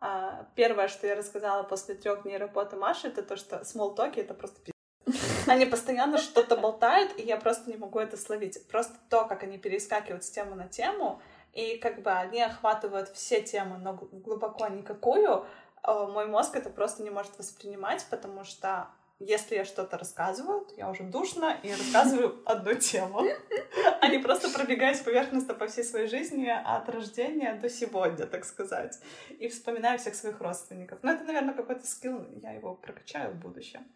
а, 0.00 0.46
первое, 0.54 0.88
что 0.88 1.06
я 1.06 1.14
рассказала 1.14 1.62
после 1.62 1.94
трех 1.94 2.22
дней 2.22 2.38
работы 2.38 2.76
Маши, 2.76 3.08
это 3.08 3.22
то, 3.22 3.36
что 3.36 3.64
смолтоки— 3.64 4.18
это 4.20 4.34
просто. 4.34 4.60
Они 5.46 5.64
постоянно 5.64 6.18
что-то 6.18 6.56
болтают, 6.56 7.16
и 7.18 7.22
я 7.22 7.36
просто 7.36 7.70
не 7.70 7.76
могу 7.76 8.00
это 8.00 8.16
словить. 8.16 8.66
Просто 8.68 8.94
то, 9.08 9.24
как 9.26 9.44
они 9.44 9.58
перескакивают 9.58 10.24
с 10.24 10.30
темы 10.30 10.56
на 10.56 10.66
тему, 10.66 11.20
и 11.56 11.78
как 11.78 12.02
бы 12.02 12.10
они 12.10 12.42
охватывают 12.42 13.08
все 13.08 13.42
темы, 13.42 13.78
но 13.78 13.94
гл- 13.94 14.08
глубоко 14.12 14.68
никакую, 14.68 15.46
э, 15.82 16.06
мой 16.12 16.26
мозг 16.26 16.54
это 16.54 16.68
просто 16.68 17.02
не 17.02 17.10
может 17.10 17.38
воспринимать, 17.38 18.06
потому 18.10 18.44
что 18.44 18.88
если 19.18 19.54
я 19.54 19.64
что-то 19.64 19.96
рассказываю, 19.96 20.66
то 20.66 20.74
я 20.74 20.90
уже 20.90 21.02
душно 21.04 21.58
и 21.62 21.70
рассказываю 21.70 22.42
одну 22.46 22.74
тему. 22.74 23.22
А 24.00 24.08
не 24.08 24.18
просто 24.18 24.50
пробегаюсь 24.50 25.00
поверхностно 25.00 25.54
по 25.54 25.66
всей 25.66 25.82
своей 25.82 26.06
жизни 26.06 26.48
от 26.48 26.88
рождения 26.88 27.54
до 27.54 27.68
сегодня, 27.70 28.26
так 28.26 28.44
сказать. 28.44 28.98
И 29.38 29.48
вспоминаю 29.48 29.98
всех 29.98 30.14
своих 30.14 30.40
родственников. 30.40 30.98
Но 31.02 31.12
это, 31.12 31.24
наверное, 31.24 31.54
какой-то 31.54 31.86
скилл, 31.86 32.26
я 32.42 32.52
его 32.52 32.74
прокачаю 32.74 33.32
в 33.32 33.36
будущем. 33.36 33.86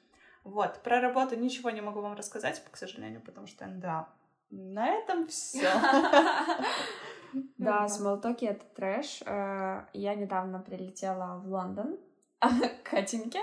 Вот, 0.43 0.83
про 0.83 1.01
работу 1.01 1.37
ничего 1.37 1.71
не 1.71 1.81
могу 1.81 2.01
вам 2.01 2.15
рассказать, 2.15 2.63
к 2.71 2.77
сожалению, 2.77 3.21
потому 3.21 3.47
что 3.47 3.67
да. 3.67 4.09
На 4.51 4.89
этом 4.89 5.29
все. 5.29 5.71
Да, 7.59 7.89
смолтоки— 7.89 8.45
это 8.47 8.65
трэш. 8.75 9.23
Э, 9.27 9.85
Я 9.93 10.15
недавно 10.15 10.61
прилетела 10.61 11.39
в 11.39 11.49
Лондон 11.49 11.99
Катеньке 12.85 13.41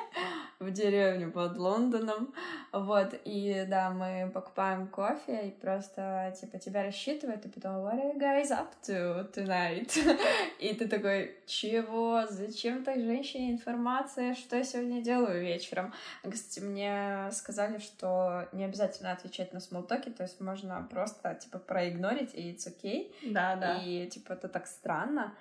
в 0.60 0.72
деревню 0.72 1.32
под 1.32 1.58
Лондоном. 1.58 2.34
Вот, 2.72 3.14
и 3.26 3.66
да, 3.68 3.92
мы 3.92 4.32
покупаем 4.34 4.88
кофе, 4.88 5.48
и 5.48 5.52
просто, 5.52 6.36
типа, 6.40 6.58
тебя 6.58 6.84
рассчитывают, 6.84 7.46
и 7.46 7.50
потом, 7.50 7.76
what 7.86 7.94
are 7.94 8.16
you 8.16 8.20
guys 8.20 8.50
up 8.50 8.70
to 8.84 9.32
tonight? 9.32 9.92
И 10.60 10.74
ты 10.74 10.88
такой, 10.88 11.36
чего? 11.46 12.26
Зачем 12.28 12.84
так 12.84 13.00
женщине 13.00 13.52
информация, 13.52 14.34
что 14.34 14.58
я 14.58 14.64
сегодня 14.64 15.02
делаю 15.02 15.42
вечером? 15.42 15.94
Кстати, 16.24 16.64
мне 16.64 17.30
сказали, 17.32 17.78
что 17.78 18.48
не 18.52 18.66
обязательно 18.66 19.12
отвечать 19.12 19.54
на 19.54 19.60
смолтоки, 19.60 20.10
то 20.10 20.24
есть 20.24 20.42
можно 20.42 20.88
просто, 20.90 21.36
типа, 21.36 21.60
проигнорить, 21.60 22.34
и 22.34 22.52
it's 22.52 22.68
okay. 22.68 23.12
Да, 23.32 23.56
да. 23.56 23.78
И, 23.84 24.08
типа, 24.08 24.34
это 24.34 24.48
так 24.48 24.66
странно. 24.66 25.36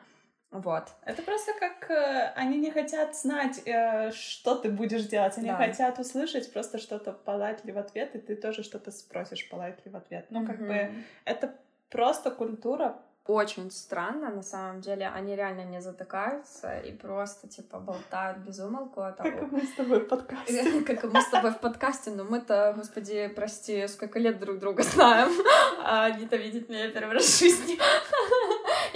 Вот. 0.60 0.84
Это 1.04 1.22
просто 1.22 1.52
как 1.60 1.90
э, 1.90 2.32
они 2.36 2.58
не 2.58 2.70
хотят 2.70 3.14
знать, 3.16 3.60
э, 3.66 4.10
что 4.12 4.54
ты 4.56 4.68
будешь 4.70 5.04
делать. 5.04 5.36
Они 5.38 5.48
Да. 5.48 5.56
хотят 5.56 5.98
услышать 5.98 6.52
просто 6.52 6.78
что-то 6.78 7.16
politely 7.26 7.72
в 7.72 7.78
ответ, 7.78 8.14
и 8.14 8.18
ты 8.18 8.36
тоже 8.36 8.62
что-то 8.62 8.90
спросишь 8.90 9.48
politely 9.50 9.90
в 9.90 9.96
ответ. 9.96 10.26
Ну, 10.30 10.46
как 10.46 10.58
бы 10.58 10.90
это 11.24 11.54
просто 11.90 12.30
культура. 12.30 12.96
Очень 13.28 13.72
странно, 13.72 14.30
на 14.30 14.42
самом 14.44 14.80
деле. 14.82 15.08
Они 15.08 15.34
реально 15.34 15.64
не 15.64 15.80
затыкаются 15.80 16.78
и 16.78 16.92
просто, 16.92 17.48
типа, 17.48 17.80
болтают 17.80 18.38
без 18.38 18.60
умолку. 18.60 19.00
о 19.00 19.10
Как 19.10 19.26
и 19.26 19.30
того- 19.32 19.48
мы 19.50 19.62
с 19.62 19.72
тобой 19.72 19.98
в 19.98 20.08
подкасте. 20.08 20.80
Как 20.86 21.02
и 21.02 21.06
мы 21.08 21.20
с 21.20 21.28
тобой 21.28 21.50
в 21.50 21.58
подкасте, 21.58 22.10
но 22.12 22.22
мы-то, 22.22 22.72
господи, 22.76 23.26
прости, 23.34 23.88
сколько 23.88 24.20
лет 24.20 24.38
друг 24.38 24.60
друга 24.60 24.84
знаем, 24.84 25.28
а 25.82 26.04
они-то 26.04 26.36
видят 26.36 26.68
меня 26.68 26.88
первый 26.92 27.14
раз 27.14 27.24
в 27.24 27.38
жизни. 27.40 27.76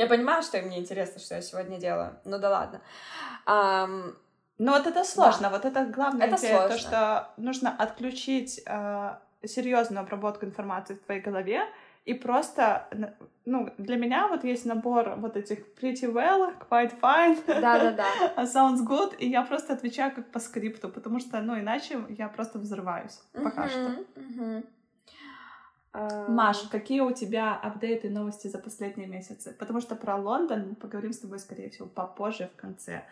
Я 0.00 0.06
понимаю, 0.06 0.42
что 0.42 0.58
им 0.58 0.68
не 0.70 0.78
интересно, 0.78 1.20
что 1.20 1.34
я 1.34 1.42
сегодня 1.42 1.78
делаю, 1.78 2.16
ну 2.24 2.38
да 2.38 2.50
ладно. 2.50 2.80
Ам, 3.46 4.16
Но 4.58 4.72
вот 4.72 4.86
это 4.86 5.04
сложно, 5.04 5.50
вот 5.50 5.64
это 5.64 5.84
главное 5.84 6.26
Это 6.26 6.36
идея, 6.36 6.58
то, 6.62 6.68
сложно. 6.68 6.78
что 6.78 7.28
нужно 7.36 7.70
отключить 7.78 8.62
э, 8.66 9.10
серьезную 9.44 10.00
обработку 10.00 10.46
информации 10.46 10.94
в 10.94 11.00
твоей 11.04 11.20
голове 11.20 11.60
и 12.06 12.14
просто, 12.14 12.88
ну, 13.44 13.68
для 13.78 13.96
меня 13.96 14.28
вот 14.28 14.44
есть 14.44 14.64
набор 14.66 15.14
вот 15.16 15.36
этих 15.36 15.58
pretty 15.80 16.10
well, 16.12 16.54
quite 16.70 16.98
fine, 17.00 17.36
Да-да-да. 17.46 18.04
sounds 18.44 18.80
good, 18.86 19.16
и 19.18 19.28
я 19.28 19.42
просто 19.42 19.74
отвечаю 19.74 20.14
как 20.14 20.30
по 20.32 20.40
скрипту, 20.40 20.88
потому 20.88 21.20
что, 21.20 21.40
ну, 21.42 21.58
иначе 21.58 21.98
я 22.08 22.28
просто 22.28 22.58
взрываюсь 22.58 23.20
пока 23.34 23.68
что. 23.68 23.86
А, 24.16 24.62
Маш, 25.92 26.58
какие 26.70 27.00
у 27.00 27.10
тебя 27.12 27.56
апдейты 27.56 28.06
и 28.06 28.10
новости 28.10 28.46
за 28.46 28.58
последние 28.58 29.08
месяцы? 29.08 29.56
Потому 29.58 29.80
что 29.80 29.96
про 29.96 30.16
Лондон 30.16 30.68
мы 30.68 30.74
поговорим 30.76 31.12
с 31.12 31.18
тобой, 31.18 31.38
скорее 31.40 31.70
всего, 31.70 31.88
попозже, 31.88 32.48
в 32.54 32.60
конце. 32.60 33.04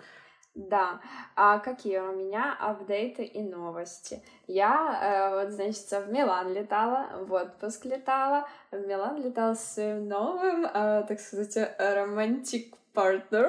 Да, 0.55 1.01
а 1.37 1.59
какие 1.59 1.99
у 1.99 2.13
меня 2.13 2.57
апдейты 2.59 3.25
и 3.25 3.43
новости? 3.43 4.23
Я, 4.49 4.99
э, 5.01 5.45
вот, 5.45 5.53
значит, 5.53 5.89
в 5.91 6.11
Милан 6.11 6.53
летала, 6.53 7.25
в 7.27 7.33
отпуск 7.33 7.85
летала, 7.85 8.49
в 8.73 8.87
Милан 8.87 9.23
летала 9.23 9.55
с 9.55 9.75
своим 9.75 10.09
новым, 10.09 10.65
э, 10.65 11.05
так 11.07 11.21
сказать, 11.21 11.57
романтик 11.79 12.75
партнер. 12.93 13.49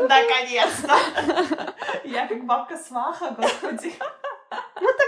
Наконец-то! 0.00 0.94
Я 2.04 2.26
как 2.26 2.44
бабка 2.46 2.76
сваха, 2.76 3.34
господи. 3.36 3.92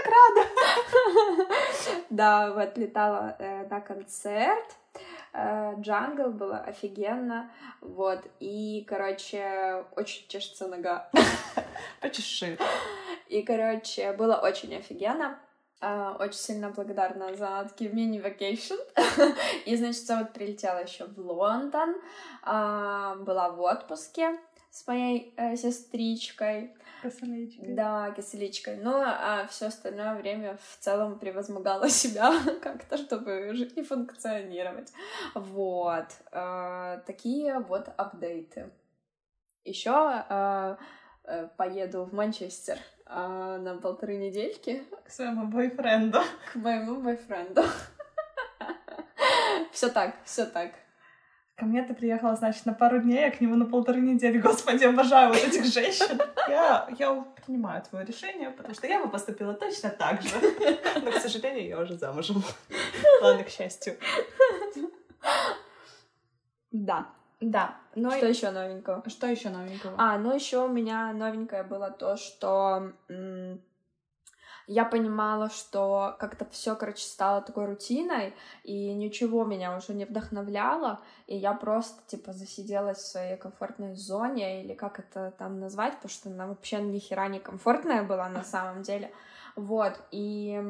Так 0.05 0.13
рада. 0.13 1.47
Да, 2.09 2.53
вот 2.53 2.77
летала 2.77 3.35
э, 3.39 3.67
на 3.67 3.81
концерт. 3.81 4.75
Э, 5.33 5.73
Jungle 5.79 6.31
было 6.31 6.59
офигенно. 6.59 7.51
Вот. 7.81 8.19
И, 8.39 8.85
короче, 8.87 9.85
очень 9.95 10.27
чешется 10.27 10.67
нога. 10.67 11.09
Почеши. 12.01 12.57
И, 13.27 13.41
короче, 13.43 14.13
было 14.13 14.35
очень 14.35 14.75
офигенно. 14.75 15.39
Э, 15.81 16.17
очень 16.19 16.39
сильно 16.39 16.69
благодарна 16.69 17.35
за 17.35 17.67
такие 17.67 17.91
мини- 17.91 18.21
vacation. 18.21 18.75
И, 19.65 19.75
значит, 19.75 20.07
вот 20.07 20.31
прилетела 20.33 20.81
еще 20.81 21.05
в 21.05 21.19
Лондон, 21.19 21.95
была 22.43 23.49
в 23.49 23.61
отпуске 23.61 24.39
с 24.75 24.85
моей 24.87 25.33
э, 25.37 25.55
сестричкой. 25.55 26.75
Косоличкой. 27.01 27.75
Да, 27.75 28.11
киселичкой. 28.11 28.75
Ну, 28.75 28.91
а 28.93 29.47
все 29.47 29.67
остальное 29.67 30.15
время 30.15 30.57
в 30.57 30.83
целом 30.83 31.17
превозмогала 31.17 31.87
себя 31.89 32.33
как-то, 32.61 32.97
чтобы 32.97 33.53
жить 33.53 33.77
и 33.77 33.83
функционировать. 33.83 34.91
Вот. 35.33 36.07
Э, 36.33 36.99
такие 37.07 37.59
вот 37.59 37.87
апдейты. 37.95 38.69
Еще 39.63 40.25
э, 40.29 40.75
э, 41.23 41.47
поеду 41.55 42.03
в 42.03 42.13
Манчестер 42.13 42.77
э, 43.05 43.57
на 43.57 43.77
полторы 43.77 44.17
недельки. 44.17 44.83
К 45.05 45.09
своему 45.09 45.47
бойфренду. 45.47 46.19
К 46.51 46.55
моему 46.55 47.01
бойфренду. 47.01 47.63
Все 49.71 49.89
так, 49.89 50.15
все 50.25 50.45
так. 50.45 50.71
Ко 51.55 51.63
мне 51.65 51.83
ты 51.83 51.93
приехала, 51.93 52.35
значит, 52.35 52.65
на 52.65 52.73
пару 52.73 52.99
дней, 52.99 53.27
а 53.27 53.31
к 53.31 53.39
нему 53.39 53.55
на 53.55 53.65
полторы 53.65 54.01
недели. 54.01 54.39
Господи, 54.39 54.83
обожаю 54.83 55.29
вот 55.29 55.37
этих 55.37 55.63
женщин. 55.65 56.19
Я, 56.49 56.87
я 56.99 57.25
принимаю 57.45 57.81
твое 57.81 58.05
решение, 58.05 58.49
потому 58.51 58.73
что 58.73 58.87
я 58.87 59.01
бы 59.01 59.09
поступила 59.09 59.53
точно 59.53 59.89
так 59.89 60.21
же. 60.21 60.29
Но, 61.01 61.11
к 61.11 61.15
сожалению, 61.15 61.65
я 61.65 61.79
уже 61.79 61.97
замужем. 61.97 62.43
Ладно, 63.21 63.43
к 63.45 63.49
счастью. 63.49 63.95
Да, 66.71 67.07
да. 67.39 67.77
Но 67.95 68.11
что 68.11 68.25
и... 68.25 68.29
еще 68.29 68.51
новенького? 68.51 69.03
Что 69.07 69.27
еще 69.27 69.49
новенького? 69.49 69.95
А, 69.97 70.17
ну 70.17 70.35
еще 70.35 70.65
у 70.65 70.67
меня 70.67 71.13
новенькое 71.13 71.63
было 71.63 71.89
то, 71.89 72.17
что 72.17 72.91
м- 73.07 73.61
я 74.67 74.85
понимала, 74.85 75.49
что 75.49 76.15
как-то 76.19 76.45
все, 76.45 76.75
короче, 76.75 77.05
стало 77.05 77.41
такой 77.41 77.65
рутиной, 77.65 78.33
и 78.63 78.93
ничего 78.93 79.45
меня 79.45 79.75
уже 79.75 79.93
не 79.93 80.05
вдохновляло, 80.05 81.01
и 81.27 81.35
я 81.35 81.53
просто, 81.53 82.01
типа, 82.07 82.33
засиделась 82.33 82.97
в 82.97 83.07
своей 83.07 83.37
комфортной 83.37 83.95
зоне, 83.95 84.63
или 84.63 84.73
как 84.73 84.99
это 84.99 85.33
там 85.37 85.59
назвать, 85.59 85.95
потому 85.95 86.09
что 86.09 86.29
она 86.29 86.47
вообще 86.47 86.81
ни 86.81 86.99
хера 86.99 87.27
не 87.27 87.39
комфортная 87.39 88.03
была 88.03 88.29
на 88.29 88.43
самом 88.43 88.81
деле. 88.81 89.11
Вот, 89.55 89.93
и 90.11 90.61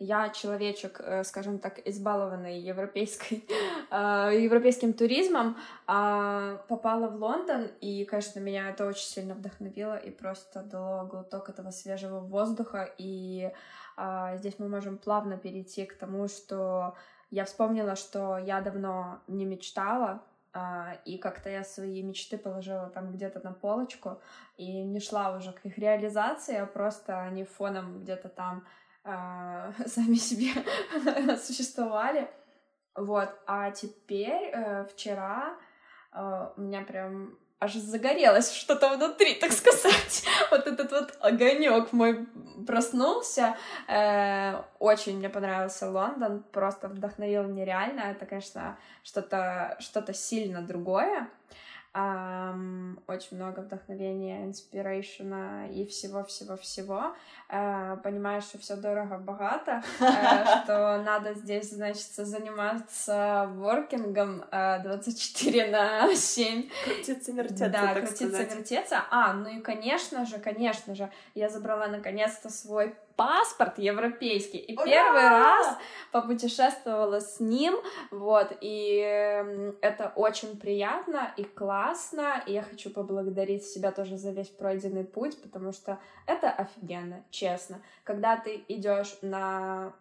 я 0.00 0.30
человечек, 0.30 1.00
э, 1.00 1.24
скажем 1.24 1.58
так, 1.58 1.78
избалованный 1.86 2.58
европейской, 2.58 3.44
э, 3.90 4.40
европейским 4.42 4.94
туризмом, 4.94 5.56
а, 5.86 6.56
попала 6.68 7.08
в 7.08 7.16
Лондон, 7.16 7.68
и, 7.82 8.04
конечно, 8.06 8.40
меня 8.40 8.70
это 8.70 8.86
очень 8.86 9.06
сильно 9.06 9.34
вдохновило 9.34 9.96
и 9.96 10.10
просто 10.10 10.62
дало 10.62 11.06
глоток 11.06 11.50
этого 11.50 11.70
свежего 11.70 12.20
воздуха, 12.20 12.90
и 12.96 13.52
а, 13.96 14.36
здесь 14.38 14.54
мы 14.58 14.68
можем 14.68 14.96
плавно 14.96 15.36
перейти 15.36 15.84
к 15.84 15.94
тому, 15.98 16.28
что 16.28 16.94
я 17.30 17.44
вспомнила, 17.44 17.94
что 17.94 18.38
я 18.38 18.60
давно 18.60 19.20
не 19.28 19.44
мечтала, 19.44 20.22
Uh, 20.52 20.98
и 21.04 21.16
как-то 21.16 21.48
я 21.48 21.62
свои 21.62 22.02
мечты 22.02 22.36
положила 22.36 22.90
там 22.90 23.12
где-то 23.12 23.40
на 23.44 23.52
полочку 23.52 24.20
и 24.56 24.82
не 24.82 24.98
шла 24.98 25.36
уже 25.36 25.52
к 25.52 25.64
их 25.64 25.78
реализации, 25.78 26.56
а 26.56 26.66
просто 26.66 27.20
они 27.20 27.44
фоном 27.44 28.00
где-то 28.00 28.28
там 28.28 28.64
сами 29.86 30.14
себе 30.14 30.52
существовали. 31.36 32.28
Вот, 32.94 33.30
а 33.46 33.70
теперь 33.70 34.52
uh, 34.52 34.84
вчера 34.86 35.56
у 36.12 36.60
меня 36.60 36.82
прям 36.82 37.38
аж 37.60 37.74
загорелось 37.74 38.52
что-то 38.52 38.96
внутри, 38.96 39.34
так 39.34 39.52
сказать. 39.52 40.24
вот 40.50 40.66
этот 40.66 40.90
вот 40.90 41.16
огонек 41.20 41.92
мой 41.92 42.26
проснулся. 42.66 43.56
Э, 43.86 44.62
очень 44.78 45.18
мне 45.18 45.28
понравился 45.28 45.90
Лондон, 45.90 46.42
просто 46.52 46.88
вдохновил 46.88 47.44
нереально. 47.44 48.00
Это, 48.00 48.24
конечно, 48.24 48.78
что-то 49.02 49.76
что-то 49.78 50.14
сильно 50.14 50.62
другое. 50.62 51.28
Um, 51.92 53.02
очень 53.08 53.36
много 53.36 53.60
вдохновения, 53.60 54.44
инспирейшена 54.44 55.66
и 55.66 55.84
всего-всего-всего. 55.84 57.16
Uh, 57.50 58.00
понимаешь, 58.02 58.44
что 58.44 58.58
все 58.58 58.76
дорого-богато, 58.76 59.82
uh, 59.98 60.62
что 60.62 61.02
надо 61.02 61.34
здесь, 61.34 61.72
значит, 61.72 62.06
заниматься 62.14 63.50
воркингом 63.54 64.44
uh, 64.52 64.80
24 64.84 65.70
на 65.72 66.14
7. 66.14 66.70
Крутиться, 66.84 67.32
вертеться, 67.32 67.68
Да, 67.68 67.94
так 67.94 68.04
крутиться, 68.04 68.28
сказать. 68.28 68.54
вертеться. 68.54 69.02
А, 69.10 69.32
ну 69.32 69.48
и, 69.48 69.60
конечно 69.60 70.24
же, 70.26 70.38
конечно 70.38 70.94
же, 70.94 71.10
я 71.34 71.48
забрала 71.48 71.88
наконец-то 71.88 72.50
свой 72.50 72.94
паспорт 73.20 73.78
европейский. 73.78 74.56
И 74.56 74.74
Ура! 74.74 74.86
первый 74.86 75.28
раз 75.28 75.76
попутешествовала 76.10 77.20
с 77.20 77.38
ним, 77.38 77.74
вот, 78.10 78.56
и 78.62 78.96
это 79.82 80.12
очень 80.16 80.58
приятно 80.58 81.30
и 81.36 81.44
классно, 81.44 82.42
и 82.46 82.54
я 82.54 82.62
хочу 82.62 82.88
поблагодарить 82.88 83.66
себя 83.66 83.92
тоже 83.92 84.16
за 84.16 84.30
весь 84.30 84.48
пройденный 84.48 85.04
путь, 85.04 85.40
потому 85.42 85.72
что 85.72 85.98
это 86.24 86.50
офигенно, 86.50 87.22
честно. 87.30 87.82
Когда 88.04 88.38
ты 88.38 88.64
идешь 88.68 89.18
на 89.20 89.92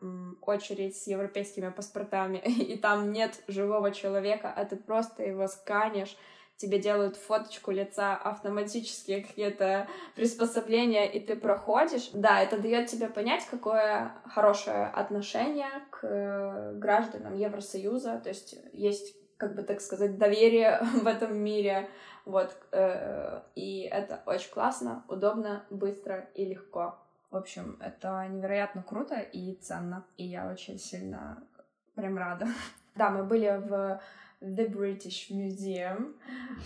очередь 0.41 0.95
с 0.95 1.07
европейскими 1.07 1.71
паспортами, 1.71 2.37
и 2.45 2.77
там 2.77 3.11
нет 3.11 3.43
живого 3.49 3.91
человека, 3.91 4.53
а 4.55 4.63
ты 4.63 4.77
просто 4.77 5.23
его 5.23 5.47
сканешь, 5.47 6.15
тебе 6.59 6.77
делают 6.77 7.15
фоточку 7.15 7.71
лица, 7.71 8.15
автоматические 8.15 9.23
какие-то 9.23 9.87
приспособления, 10.15 11.09
и 11.09 11.19
ты 11.21 11.37
проходишь. 11.37 12.09
Да, 12.13 12.41
это 12.41 12.59
дает 12.59 12.87
тебе 12.87 13.07
понять, 13.07 13.47
какое 13.49 14.11
хорошее 14.25 14.87
отношение 14.87 15.69
к 15.89 15.99
э, 16.03 16.73
гражданам 16.75 17.35
Евросоюза, 17.35 18.19
то 18.19 18.29
есть 18.29 18.55
есть 18.73 19.15
как 19.37 19.55
бы 19.55 19.63
так 19.63 19.79
сказать, 19.79 20.17
доверие 20.17 20.81
в 21.01 21.07
этом 21.07 21.37
мире, 21.37 21.89
вот, 22.25 22.53
э, 22.73 23.41
и 23.55 23.83
это 23.89 24.21
очень 24.25 24.51
классно, 24.51 25.05
удобно, 25.07 25.63
быстро 25.69 26.27
и 26.35 26.43
легко. 26.43 26.99
В 27.31 27.37
общем, 27.37 27.77
это 27.79 28.27
невероятно 28.27 28.83
круто 28.83 29.15
и 29.15 29.55
ценно, 29.55 30.03
и 30.17 30.25
я 30.25 30.51
очень 30.51 30.77
сильно 30.77 31.41
прям 31.95 32.17
рада. 32.17 32.47
Да, 32.95 33.11
мы 33.11 33.23
были 33.23 33.61
в 33.65 34.01
The 34.41 34.69
British 34.69 35.29
Museum. 35.31 36.15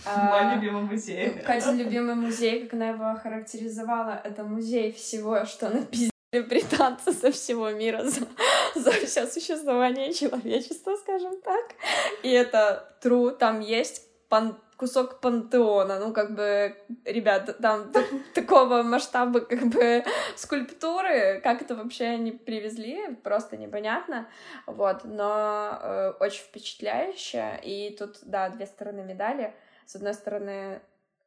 Мой 0.06 0.54
любимый 0.54 0.82
музей. 0.82 1.30
Катя 1.44 1.72
любимый 1.72 2.14
музей, 2.14 2.62
как 2.62 2.74
она 2.74 2.90
его 2.90 3.14
характеризовала, 3.20 4.20
это 4.22 4.44
музей 4.44 4.92
всего, 4.92 5.44
что 5.44 5.70
напиздили 5.70 6.10
британцы 6.32 7.12
со 7.12 7.32
всего 7.32 7.70
мира 7.70 8.04
за, 8.04 8.26
за 8.74 8.92
все 8.92 9.26
существование 9.26 10.12
человечества, 10.12 10.96
скажем 10.96 11.40
так. 11.42 11.74
И 12.22 12.30
это 12.30 12.96
true, 13.02 13.32
там 13.36 13.60
есть 13.60 14.02
пан 14.28 14.56
кусок 14.76 15.20
пантеона, 15.20 15.98
ну, 15.98 16.12
как 16.12 16.34
бы, 16.34 16.76
ребят, 17.04 17.56
там 17.60 17.92
такого 18.34 18.82
масштаба, 18.82 19.40
как 19.40 19.66
бы, 19.66 20.04
скульптуры, 20.36 21.40
как 21.42 21.62
это 21.62 21.76
вообще 21.76 22.06
они 22.06 22.32
привезли, 22.32 23.14
просто 23.22 23.56
непонятно, 23.56 24.28
вот, 24.66 25.04
но 25.04 25.78
э, 25.80 26.12
очень 26.20 26.42
впечатляюще, 26.42 27.60
и 27.62 27.94
тут, 27.96 28.18
да, 28.22 28.48
две 28.48 28.66
стороны 28.66 29.02
медали, 29.02 29.54
с 29.86 29.94
одной 29.94 30.14
стороны, 30.14 30.80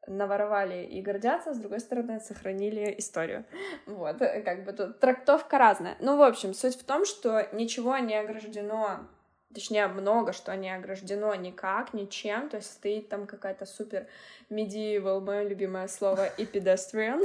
наворовали 0.08 0.86
и 0.86 1.02
гордятся, 1.02 1.54
с 1.54 1.58
другой 1.58 1.80
стороны, 1.80 2.20
сохранили 2.20 2.96
историю. 2.98 3.46
Вот, 3.86 4.20
как 4.20 4.64
бы 4.64 4.72
тут 4.72 5.00
трактовка 5.00 5.58
разная. 5.58 5.98
Ну, 6.00 6.16
в 6.18 6.22
общем, 6.22 6.54
суть 6.54 6.80
в 6.80 6.86
том, 6.86 7.06
что 7.06 7.48
ничего 7.52 7.98
не 7.98 8.16
ограждено 8.16 9.08
точнее, 9.54 9.88
много 9.88 10.34
что 10.34 10.56
не 10.56 10.74
ограждено 10.74 11.34
никак, 11.36 11.94
ничем, 11.94 12.50
то 12.50 12.58
есть 12.58 12.74
стоит 12.74 13.10
там 13.10 13.28
какая-то 13.28 13.66
супер 13.66 14.08
medieval, 14.50 15.20
мое 15.22 15.44
любимое 15.44 15.88
слово, 15.88 16.28
и 16.28 16.46
pedestrian, 16.46 17.24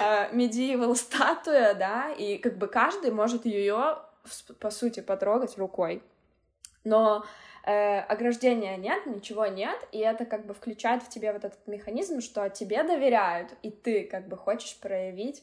medieval 0.32 0.94
статуя, 0.94 1.74
да, 1.74 2.10
и 2.12 2.38
как 2.38 2.58
бы 2.58 2.66
каждый 2.66 3.10
может 3.10 3.46
ее 3.46 3.98
по 4.60 4.70
сути, 4.70 5.00
потрогать 5.00 5.58
рукой. 5.58 6.02
Но 6.84 7.24
э, 7.64 7.98
ограждения 8.00 8.76
нет, 8.76 9.06
ничего 9.06 9.46
нет, 9.46 9.76
и 9.92 9.98
это 9.98 10.24
как 10.24 10.46
бы 10.46 10.54
включает 10.54 11.02
в 11.02 11.08
тебе 11.08 11.32
вот 11.32 11.44
этот 11.44 11.66
механизм, 11.66 12.20
что 12.20 12.48
тебе 12.48 12.82
доверяют, 12.84 13.52
и 13.62 13.70
ты 13.70 14.04
как 14.04 14.28
бы 14.28 14.36
хочешь 14.36 14.76
проявить 14.78 15.42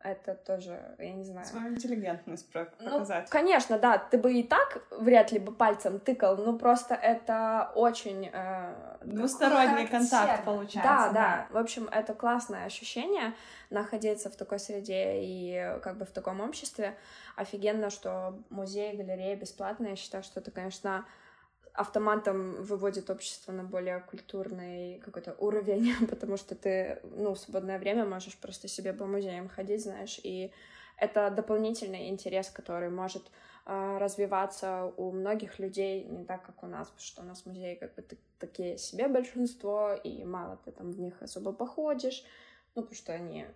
это 0.00 0.34
тоже, 0.34 0.80
я 0.98 1.12
не 1.12 1.24
знаю. 1.24 1.46
Свою 1.46 1.74
интеллигентность 1.74 2.48
ну, 2.54 2.90
показать. 2.90 3.24
Ну, 3.24 3.30
конечно, 3.30 3.78
да, 3.78 3.98
ты 3.98 4.18
бы 4.18 4.32
и 4.32 4.42
так 4.42 4.82
вряд 4.90 5.32
ли 5.32 5.38
бы 5.38 5.52
пальцем 5.52 5.98
тыкал, 6.00 6.36
но 6.36 6.56
просто 6.56 6.94
это 6.94 7.72
очень... 7.74 8.30
Э, 8.32 8.96
Двусторонний 9.02 9.86
контакт 9.86 10.44
получается. 10.44 10.82
Да, 10.82 11.08
да, 11.08 11.12
да. 11.12 11.46
В 11.50 11.56
общем, 11.56 11.88
это 11.88 12.14
классное 12.14 12.64
ощущение 12.64 13.34
находиться 13.70 14.30
в 14.30 14.36
такой 14.36 14.58
среде 14.58 15.20
и 15.22 15.78
как 15.82 15.98
бы 15.98 16.04
в 16.04 16.10
таком 16.10 16.40
обществе. 16.40 16.96
Офигенно, 17.36 17.90
что 17.90 18.38
музей, 18.50 18.96
галерея 18.96 19.36
бесплатные. 19.36 19.90
Я 19.90 19.96
считаю, 19.96 20.22
что 20.22 20.40
это, 20.40 20.50
конечно, 20.50 21.04
автоматом 21.78 22.62
выводит 22.64 23.08
общество 23.08 23.52
на 23.52 23.62
более 23.62 24.00
культурный 24.00 24.98
какой-то 25.04 25.34
уровень, 25.38 25.94
потому 26.10 26.36
что 26.36 26.54
ты, 26.54 27.00
ну, 27.16 27.34
в 27.34 27.38
свободное 27.38 27.78
время 27.78 28.04
можешь 28.04 28.36
просто 28.36 28.68
себе 28.68 28.92
по 28.92 29.06
музеям 29.06 29.48
ходить, 29.48 29.82
знаешь, 29.82 30.20
и 30.24 30.52
это 30.96 31.30
дополнительный 31.30 32.08
интерес, 32.08 32.50
который 32.50 32.90
может 32.90 33.30
э, 33.66 33.98
развиваться 33.98 34.92
у 34.96 35.12
многих 35.12 35.60
людей 35.60 36.02
не 36.04 36.24
так, 36.24 36.44
как 36.44 36.64
у 36.64 36.66
нас, 36.66 36.88
потому 36.88 37.06
что 37.06 37.22
у 37.22 37.24
нас 37.24 37.46
музеи 37.46 37.76
как 37.76 37.94
бы 37.94 38.04
такие 38.40 38.76
себе 38.76 39.06
большинство, 39.06 39.92
и 39.92 40.24
мало 40.24 40.58
ты 40.64 40.72
там 40.72 40.90
в 40.90 40.98
них 40.98 41.22
особо 41.22 41.52
походишь, 41.52 42.24
ну, 42.74 42.82
потому 42.82 42.96
что 42.96 43.12
они 43.12 43.46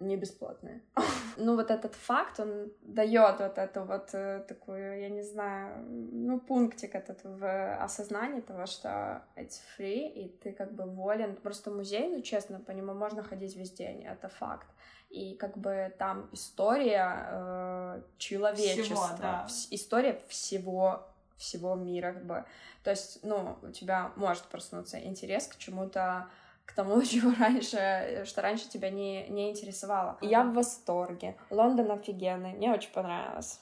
не 0.00 0.16
бесплатные. 0.16 0.82
ну, 1.36 1.56
вот 1.56 1.70
этот 1.70 1.94
факт, 1.94 2.40
он 2.40 2.72
дает 2.82 3.40
вот 3.40 3.58
эту 3.58 3.84
вот 3.84 4.10
э, 4.12 4.44
такую, 4.48 5.00
я 5.00 5.08
не 5.08 5.22
знаю, 5.22 5.84
ну, 5.88 6.40
пунктик 6.40 6.94
этот 6.94 7.20
в 7.24 7.76
осознании 7.76 8.40
того, 8.40 8.66
что 8.66 9.22
it's 9.36 9.60
free, 9.76 10.08
и 10.08 10.28
ты 10.28 10.52
как 10.52 10.72
бы 10.72 10.84
волен. 10.84 11.36
Просто 11.36 11.70
музей, 11.70 12.08
ну, 12.08 12.22
честно, 12.22 12.60
по 12.60 12.72
нему 12.72 12.94
можно 12.94 13.22
ходить 13.22 13.56
весь 13.56 13.72
день, 13.72 14.04
это 14.04 14.28
факт. 14.28 14.68
И 15.10 15.34
как 15.34 15.56
бы 15.56 15.94
там 15.98 16.28
история 16.32 17.26
э, 17.30 18.02
человечества, 18.18 19.06
всего, 19.06 19.18
да. 19.18 19.46
история 19.70 20.20
всего 20.28 21.06
всего 21.38 21.76
мира, 21.76 22.12
как 22.12 22.26
бы. 22.26 22.44
То 22.82 22.90
есть, 22.90 23.20
ну, 23.22 23.56
у 23.62 23.70
тебя 23.70 24.12
может 24.16 24.42
проснуться 24.44 24.98
интерес 24.98 25.46
к 25.46 25.56
чему-то 25.56 26.28
к 26.68 26.72
тому, 26.72 27.02
чего 27.12 27.32
раньше, 27.38 28.22
что 28.26 28.42
раньше 28.42 28.68
тебя 28.68 28.90
не, 28.90 29.26
не 29.28 29.50
интересовало. 29.50 30.18
Я 30.20 30.44
в 30.44 30.52
восторге. 30.52 31.36
Лондон 31.50 31.90
офигенный, 31.90 32.52
мне 32.52 32.70
очень 32.72 32.92
понравилось. 32.92 33.60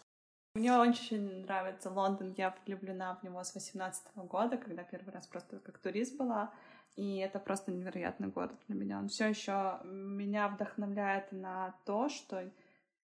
Мне 0.55 0.73
очень 0.73 1.43
нравится 1.43 1.91
Лондон, 1.91 2.35
я 2.37 2.55
влюблена 2.65 3.15
в 3.15 3.23
него 3.23 3.45
с 3.45 3.55
18 3.55 4.07
-го 4.17 4.27
года, 4.27 4.57
когда 4.57 4.83
первый 4.83 5.13
раз 5.13 5.27
просто 5.27 5.59
как 5.61 5.79
турист 5.79 6.17
была. 6.17 6.51
И 6.97 7.19
это 7.19 7.39
просто 7.39 7.73
невероятный 7.73 8.29
город 8.29 8.57
для 8.67 8.77
меня. 8.77 8.99
Он 8.99 9.09
все 9.09 9.29
еще 9.29 9.79
меня 9.85 10.49
вдохновляет 10.49 11.31
на 11.31 11.75
то, 11.85 12.09
что 12.09 12.43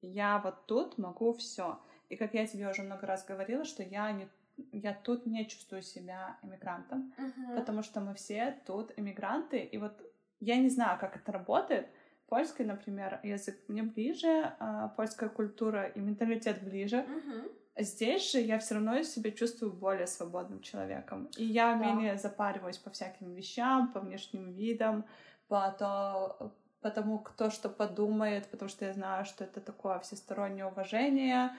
я 0.00 0.38
вот 0.38 0.66
тут 0.66 0.96
могу 0.98 1.32
все. 1.32 1.78
И 2.08 2.16
как 2.16 2.34
я 2.34 2.46
тебе 2.46 2.70
уже 2.70 2.82
много 2.82 3.06
раз 3.06 3.24
говорила, 3.24 3.64
что 3.64 3.82
я 3.82 4.12
не 4.12 4.28
я 4.73 4.94
тут 4.94 5.27
не 5.27 5.46
чувствую 5.46 5.83
себя 5.83 6.38
иммигрантом, 6.42 7.12
uh-huh. 7.18 7.57
потому 7.57 7.83
что 7.83 8.01
мы 8.01 8.14
все 8.14 8.61
тут 8.66 8.92
иммигранты, 8.96 9.59
и 9.59 9.79
вот 9.79 10.01
я 10.40 10.57
не 10.57 10.68
знаю, 10.68 10.99
как 10.99 11.16
это 11.16 11.33
работает. 11.33 11.88
Польский, 12.29 12.64
например, 12.64 13.20
язык 13.23 13.57
мне 13.68 13.83
ближе, 13.83 14.55
а 14.59 14.88
польская 14.88 15.29
культура 15.29 15.88
и 15.88 16.01
менталитет 16.01 16.62
ближе. 16.62 16.99
Uh-huh. 16.99 17.53
Здесь 17.79 18.33
же 18.33 18.40
я 18.40 18.59
все 18.59 18.75
равно 18.75 19.03
себя 19.03 19.31
чувствую 19.31 19.73
более 19.73 20.07
свободным 20.07 20.61
человеком. 20.61 21.29
И 21.37 21.44
я 21.44 21.75
да. 21.75 21.85
менее 21.85 22.16
запариваюсь 22.18 22.79
по 22.79 22.90
всяким 22.90 23.35
вещам, 23.35 23.92
по 23.92 24.01
внешним 24.01 24.53
видам, 24.53 25.05
по 25.49 25.75
то, 25.79 26.53
потому 26.81 27.18
кто 27.18 27.51
что 27.51 27.68
подумает, 27.68 28.49
потому 28.51 28.68
что 28.68 28.85
я 28.85 28.92
знаю, 28.92 29.25
что 29.25 29.44
это 29.44 29.61
такое 29.61 29.99
всестороннее 30.01 30.66
уважение, 30.66 31.51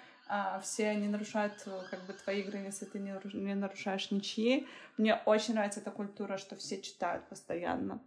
все 0.62 0.96
не 0.96 1.08
нарушают 1.08 1.62
э, 1.65 1.82
как 1.89 2.06
бы 2.06 2.13
твои 2.13 2.41
границы, 2.44 2.86
ты 2.86 3.00
не, 3.00 3.20
не 3.34 3.54
нарушаешь 3.54 4.12
ничьи. 4.12 4.67
Мне 4.98 5.15
очень 5.26 5.54
нравится 5.56 5.82
эта 5.82 5.91
культура, 5.91 6.38
что 6.38 6.56
все 6.56 6.82
читают 6.82 7.28
постоянно. 7.28 8.00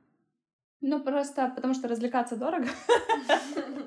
Ну, 0.81 1.03
просто 1.03 1.53
потому 1.55 1.75
что 1.75 1.89
развлекаться 1.89 2.37
дорого. 2.37 2.69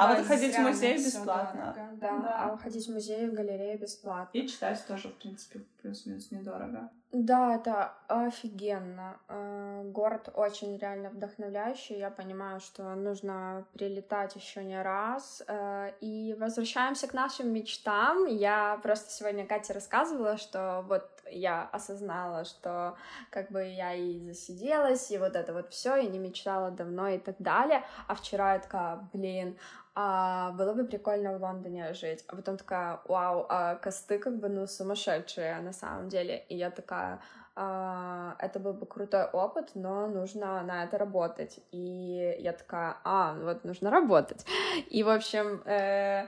А 0.00 0.14
вот 0.14 0.26
ходить 0.26 0.54
в 0.54 0.60
музей 0.60 0.96
бесплатно. 0.96 1.76
Да, 2.00 2.52
а 2.52 2.56
ходить 2.56 2.86
в 2.86 2.92
музей, 2.92 3.26
в 3.28 3.34
галерею 3.34 3.78
бесплатно. 3.78 4.38
И 4.38 4.48
читать 4.48 4.82
тоже, 4.86 5.08
в 5.08 5.14
принципе, 5.14 5.60
плюс-минус 5.82 6.30
недорого. 6.30 6.90
Да, 7.12 7.56
это 7.56 7.92
офигенно. 8.06 9.18
Э, 9.28 9.82
город 9.86 10.30
очень 10.32 10.78
реально 10.78 11.10
вдохновляющий. 11.10 11.98
Я 11.98 12.08
понимаю, 12.08 12.60
что 12.60 12.94
нужно 12.94 13.66
прилетать 13.72 14.36
еще 14.36 14.62
не 14.62 14.80
раз. 14.80 15.42
Э, 15.48 15.90
и 16.00 16.36
возвращаемся 16.38 17.08
к 17.08 17.12
нашим 17.12 17.52
мечтам. 17.52 18.26
Я 18.26 18.78
просто 18.84 19.10
сегодня 19.10 19.44
Кате 19.44 19.72
рассказывала, 19.72 20.36
что 20.36 20.84
вот 20.88 21.10
я 21.30 21.68
осознала, 21.72 22.44
что 22.44 22.96
как 23.30 23.50
бы 23.50 23.64
я 23.64 23.94
и 23.94 24.20
засиделась, 24.20 25.10
и 25.10 25.18
вот 25.18 25.36
это 25.36 25.52
вот 25.52 25.70
все, 25.70 25.96
и 25.96 26.08
не 26.08 26.18
мечтала 26.18 26.70
давно 26.70 27.08
и 27.08 27.18
так 27.18 27.36
далее. 27.38 27.84
А 28.06 28.14
вчера 28.14 28.54
я 28.54 28.58
такая, 28.60 29.08
блин, 29.12 29.56
а, 29.94 30.52
было 30.52 30.72
бы 30.72 30.84
прикольно 30.84 31.36
в 31.36 31.42
Лондоне 31.42 31.92
жить. 31.94 32.24
А 32.28 32.36
потом 32.36 32.56
такая, 32.56 33.00
вау, 33.06 33.46
а 33.48 33.74
косты 33.76 34.18
как 34.18 34.38
бы, 34.38 34.48
ну, 34.48 34.66
сумасшедшие 34.66 35.60
на 35.60 35.72
самом 35.72 36.08
деле. 36.08 36.44
И 36.48 36.56
я 36.56 36.70
такая, 36.70 37.20
а, 37.56 38.36
это 38.38 38.60
был 38.60 38.72
бы 38.72 38.86
крутой 38.86 39.24
опыт, 39.24 39.72
но 39.74 40.06
нужно 40.06 40.62
на 40.62 40.84
это 40.84 40.96
работать. 40.98 41.60
И 41.72 42.36
я 42.38 42.52
такая, 42.52 42.96
а, 43.04 43.34
вот 43.34 43.64
нужно 43.64 43.90
работать. 43.90 44.46
И, 44.88 45.02
в 45.02 45.08
общем, 45.08 45.62
э, 45.66 46.26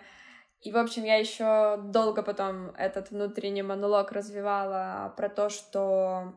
и, 0.62 0.70
в 0.70 0.76
общем, 0.76 1.04
я 1.04 1.16
еще 1.16 1.80
долго 1.84 2.22
потом 2.22 2.70
этот 2.76 3.10
внутренний 3.10 3.62
монолог 3.62 4.12
развивала 4.12 5.12
про 5.16 5.28
то, 5.28 5.48
что 5.48 6.34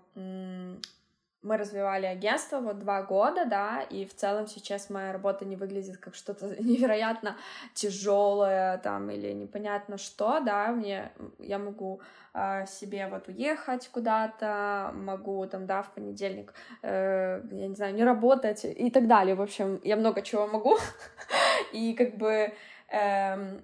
мы 1.46 1.58
развивали 1.58 2.08
агентство 2.08 2.60
вот 2.60 2.80
два 2.80 3.04
года, 3.04 3.46
да, 3.46 3.82
и 3.82 4.06
в 4.06 4.16
целом 4.16 4.48
сейчас 4.48 4.90
моя 4.90 5.14
работа 5.14 5.46
не 5.46 5.56
выглядит 5.56 5.98
как 5.98 6.16
что-то 6.16 6.48
невероятно 6.60 7.38
тяжелое 7.76 8.80
там 8.80 9.12
или 9.12 9.32
непонятно 9.32 10.00
что, 10.00 10.40
да, 10.40 10.70
мне 10.70 11.12
я 11.38 11.60
могу 11.60 12.02
э, 12.34 12.66
себе 12.66 13.08
вот 13.08 13.28
уехать 13.28 13.88
куда-то, 13.90 14.92
могу 14.96 15.46
там, 15.46 15.68
да, 15.68 15.84
в 15.84 15.94
понедельник, 15.94 16.54
э, 16.82 17.42
я 17.52 17.68
не 17.68 17.76
знаю, 17.76 17.94
не 17.94 18.04
работать 18.04 18.66
и 18.66 18.90
так 18.90 19.08
далее, 19.08 19.36
в 19.36 19.42
общем, 19.42 19.80
я 19.84 19.98
много 19.98 20.24
чего 20.24 20.48
могу, 20.48 20.78
и 21.74 21.94
как 21.94 22.18
бы 22.18 22.52
э, 22.92 23.60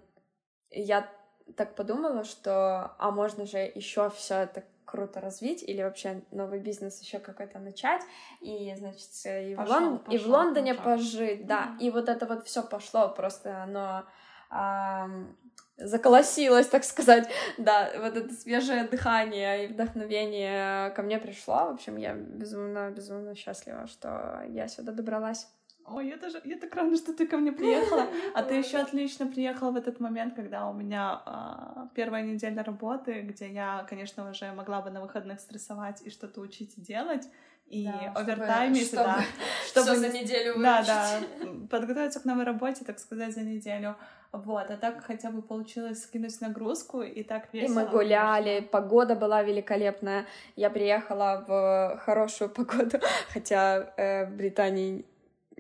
я 0.72 1.10
так 1.56 1.76
подумала, 1.76 2.24
что, 2.24 2.96
а 2.98 3.12
можно 3.12 3.46
же 3.46 3.60
еще 3.60 4.10
все 4.10 4.36
это 4.36 4.64
круто 4.86 5.22
развить 5.22 5.64
или 5.64 5.82
вообще 5.82 6.22
новый 6.32 6.60
бизнес 6.60 7.02
еще 7.02 7.20
какой-то 7.20 7.60
начать 7.60 8.02
и 8.42 8.74
значит 8.78 9.10
и, 9.26 9.56
пошел, 9.56 9.74
в, 9.74 9.82
Лон... 9.82 10.00
пошел, 10.00 10.14
и 10.14 10.18
в 10.18 10.28
Лондоне 10.28 10.74
пошел. 10.74 10.92
пожить, 10.92 11.48
да, 11.48 11.64
mm-hmm. 11.64 11.86
и 11.86 11.90
вот 11.92 12.10
это 12.10 12.26
вот 12.26 12.46
все 12.46 12.62
пошло 12.62 13.08
просто 13.08 13.64
оно 13.64 14.04
эм, 14.52 15.38
заколосилось, 15.78 16.68
так 16.68 16.84
сказать, 16.84 17.30
да, 17.58 17.90
вот 18.00 18.18
это 18.18 18.34
свежее 18.34 18.84
дыхание 18.84 19.66
и 19.66 19.68
вдохновение 19.68 20.92
ко 20.92 21.04
мне 21.04 21.20
пришло, 21.20 21.68
в 21.68 21.74
общем, 21.76 21.96
я 21.96 22.14
безумно 22.14 22.92
безумно 22.92 23.34
счастлива, 23.34 23.88
что 23.88 24.44
я 24.50 24.68
сюда 24.68 24.92
добралась. 24.92 25.48
Ой, 25.94 26.08
я 26.10 26.18
даже, 26.18 26.42
я 26.44 26.58
так 26.58 26.76
рада, 26.76 26.96
что 26.96 27.14
ты 27.14 27.28
ко 27.28 27.38
мне 27.38 27.52
приехала. 27.52 28.08
А 28.34 28.44
ты 28.44 28.56
еще 28.56 28.78
отлично 28.78 29.28
приехала 29.28 29.72
в 29.72 29.76
этот 29.76 30.00
момент, 30.00 30.36
когда 30.36 30.68
у 30.70 30.74
меня 30.74 31.22
а, 31.26 31.90
первая 31.96 32.24
неделя 32.24 32.64
работы, 32.64 33.22
где 33.22 33.52
я, 33.52 33.86
конечно, 33.90 34.30
уже 34.30 34.52
могла 34.54 34.82
бы 34.82 34.90
на 34.90 35.02
выходных 35.02 35.40
стрессовать 35.40 36.02
и 36.06 36.10
что-то 36.10 36.42
учить 36.42 36.78
и 36.78 36.82
делать. 36.82 37.28
И 37.68 37.86
да, 37.86 38.12
овертайме, 38.16 38.84
чтобы, 38.84 39.04
да. 39.04 39.20
Чтобы, 39.66 39.86
чтобы 39.88 39.98
за 39.98 40.10
неделю 40.10 40.56
выучить. 40.56 40.88
Да, 40.88 41.20
да. 41.42 41.48
Подготовиться 41.70 42.20
к 42.20 42.26
новой 42.26 42.44
работе, 42.44 42.84
так 42.86 43.00
сказать, 43.00 43.34
за 43.34 43.42
неделю. 43.42 43.96
Вот, 44.34 44.70
а 44.70 44.78
так 44.78 45.04
хотя 45.04 45.30
бы 45.30 45.42
получилось 45.42 46.04
скинуть 46.04 46.40
нагрузку, 46.42 47.02
и 47.02 47.24
так 47.24 47.54
весело. 47.54 47.82
И 47.82 47.84
мы 47.84 47.90
гуляли, 47.90 48.44
конечно. 48.46 48.68
погода 48.70 49.16
была 49.16 49.44
великолепная. 49.44 50.26
Я 50.56 50.70
приехала 50.70 51.44
в 51.48 52.00
хорошую 52.06 52.50
погоду, 52.50 53.00
хотя 53.34 53.94
э, 53.98 54.26
в 54.26 54.36
Британии 54.36 55.06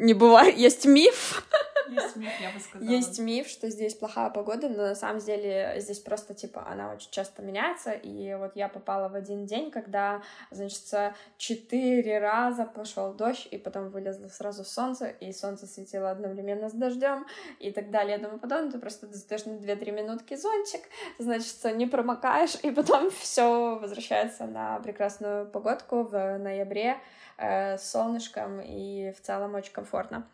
не 0.01 0.13
бывает, 0.13 0.57
есть 0.57 0.85
миф. 0.85 1.43
Есть 1.91 2.15
миф, 2.15 2.31
я 2.39 2.51
бы 2.51 2.59
сказала. 2.59 2.89
Есть 2.89 3.19
миф, 3.19 3.47
что 3.47 3.69
здесь 3.69 3.93
плохая 3.93 4.29
погода, 4.29 4.69
но 4.69 4.87
на 4.87 4.95
самом 4.95 5.19
деле 5.19 5.75
здесь 5.77 5.99
просто, 5.99 6.33
типа, 6.33 6.65
она 6.67 6.93
очень 6.93 7.11
часто 7.11 7.41
меняется, 7.41 7.91
и 7.91 8.33
вот 8.35 8.55
я 8.55 8.69
попала 8.69 9.09
в 9.09 9.15
один 9.15 9.45
день, 9.45 9.71
когда, 9.71 10.21
значит, 10.51 11.13
четыре 11.37 12.19
раза 12.19 12.65
пошел 12.65 13.13
дождь, 13.13 13.47
и 13.51 13.57
потом 13.57 13.89
вылезло 13.89 14.27
сразу 14.27 14.63
солнце, 14.63 15.07
и 15.07 15.31
солнце 15.33 15.67
светило 15.67 16.11
одновременно 16.11 16.69
с 16.69 16.73
дождем, 16.73 17.25
и 17.59 17.71
так 17.71 17.91
далее. 17.91 18.17
Я 18.17 18.23
думаю, 18.23 18.39
потом 18.39 18.71
ты 18.71 18.79
просто 18.79 19.07
достаешь 19.07 19.45
на 19.45 19.51
2-3 19.51 19.91
минутки 19.91 20.35
зонтик, 20.35 20.81
значит, 21.19 21.63
не 21.75 21.85
промокаешь, 21.85 22.55
и 22.63 22.71
потом 22.71 23.11
все 23.19 23.77
возвращается 23.79 24.45
на 24.45 24.79
прекрасную 24.79 25.45
погодку 25.47 26.03
в 26.03 26.37
ноябре, 26.37 26.97
э, 27.37 27.77
с 27.77 27.91
солнышком, 27.91 28.61
и 28.61 29.11
в 29.11 29.21
целом 29.21 29.55
очень 29.55 29.73
комфортно. 29.73 30.27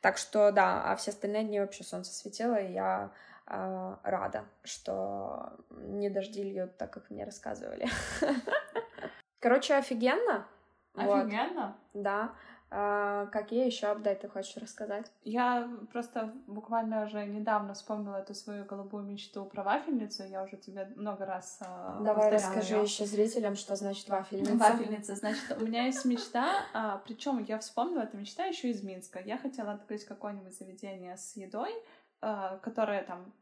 Так 0.00 0.16
что 0.16 0.52
да, 0.52 0.84
а 0.84 0.96
все 0.96 1.10
остальные 1.10 1.44
дни 1.44 1.60
вообще 1.60 1.82
солнце 1.84 2.12
светило, 2.12 2.54
и 2.54 2.72
я 2.72 3.10
э, 3.46 3.96
рада, 4.04 4.44
что 4.62 5.52
не 5.70 6.08
дожди 6.08 6.42
льют 6.42 6.76
так, 6.76 6.92
как 6.92 7.10
мне 7.10 7.24
рассказывали. 7.24 7.88
Короче, 9.40 9.74
офигенно. 9.74 10.46
Офигенно? 10.94 11.76
Да. 11.94 12.32
А, 12.70 13.26
какие 13.26 13.64
еще 13.64 13.86
апдейты 13.86 14.28
хочешь 14.28 14.56
рассказать? 14.58 15.10
Я 15.24 15.70
просто 15.90 16.34
буквально 16.46 17.04
уже 17.04 17.24
недавно 17.24 17.72
вспомнила 17.72 18.16
эту 18.16 18.34
свою 18.34 18.64
голубую 18.66 19.04
мечту 19.04 19.46
про 19.46 19.62
вафельницу. 19.62 20.24
Я 20.24 20.42
уже 20.42 20.58
тебе 20.58 20.86
много 20.96 21.24
раз 21.24 21.58
э, 21.62 22.02
Давай 22.04 22.30
расскажи 22.30 22.76
еще 22.76 23.06
зрителям, 23.06 23.56
что 23.56 23.74
значит 23.74 24.08
вафельница. 24.08 24.54
Вафельница. 24.56 25.16
Значит, 25.16 25.56
у 25.58 25.64
меня 25.64 25.86
есть 25.86 26.04
мечта, 26.04 26.66
а, 26.74 26.98
причем 27.06 27.42
я 27.42 27.58
вспомнила 27.58 28.02
эту 28.02 28.18
мечта 28.18 28.44
еще 28.44 28.68
из 28.70 28.82
Минска. 28.82 29.20
Я 29.20 29.38
хотела 29.38 29.72
открыть 29.72 30.04
какое-нибудь 30.04 30.56
заведение 30.56 31.16
с 31.16 31.36
едой, 31.36 31.72
а, 32.20 32.58
которое 32.58 33.02
там 33.02 33.32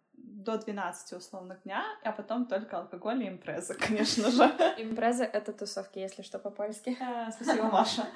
до 0.46 0.56
12 0.56 1.12
условных 1.12 1.62
дня, 1.64 1.84
а 2.04 2.12
потом 2.12 2.46
только 2.46 2.78
алкоголь 2.78 3.24
и 3.24 3.28
импреза, 3.28 3.74
конечно 3.74 4.30
же. 4.30 4.44
Импреза— 4.78 5.24
это 5.32 5.52
тусовки, 5.52 5.98
если 5.98 6.22
что, 6.22 6.38
по-польски. 6.38 6.96
Э, 7.00 7.32
спасибо, 7.32 7.64
Маша. 7.64 8.06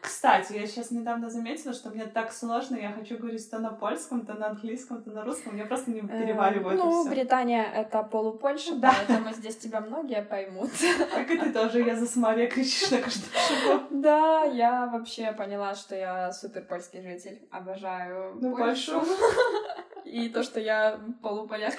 Кстати, 0.00 0.54
я 0.54 0.66
сейчас 0.66 0.90
недавно 0.90 1.28
заметила, 1.28 1.74
что 1.74 1.90
мне 1.90 2.06
так 2.06 2.32
сложно, 2.32 2.76
я 2.76 2.92
хочу 2.92 3.18
говорить 3.18 3.48
то 3.50 3.58
на 3.58 3.70
польском, 3.70 4.24
то 4.24 4.34
на 4.34 4.48
английском, 4.48 5.02
то 5.02 5.10
на 5.10 5.22
русском, 5.22 5.56
я 5.56 5.66
просто 5.66 5.90
не 5.90 6.00
перевариваю 6.00 6.76
это 6.76 6.84
Ну, 6.84 7.08
Британия— 7.08 7.64
это 7.74 8.02
полупольша, 8.04 8.76
да. 8.76 8.94
поэтому 8.96 9.32
здесь 9.34 9.58
тебя 9.58 9.80
многие 9.80 10.22
поймут. 10.22 10.70
Как 11.14 11.30
и 11.30 11.38
ты 11.38 11.52
тоже, 11.52 11.82
я 11.82 11.94
за 11.94 12.06
Самария 12.06 12.48
кричишь 12.48 12.90
на 12.90 12.98
каждом 12.98 13.30
шагу. 13.32 13.84
Да, 13.90 14.44
я 14.44 14.86
вообще 14.86 15.32
поняла, 15.32 15.74
что 15.74 15.94
я 15.94 16.32
супер 16.32 16.62
польский 16.62 17.02
житель. 17.02 17.46
Обожаю 17.50 18.38
ну, 18.40 18.56
Польшу. 18.56 19.02
И 20.10 20.28
то, 20.28 20.42
что 20.42 20.60
я 20.60 21.00
полуполяк. 21.22 21.74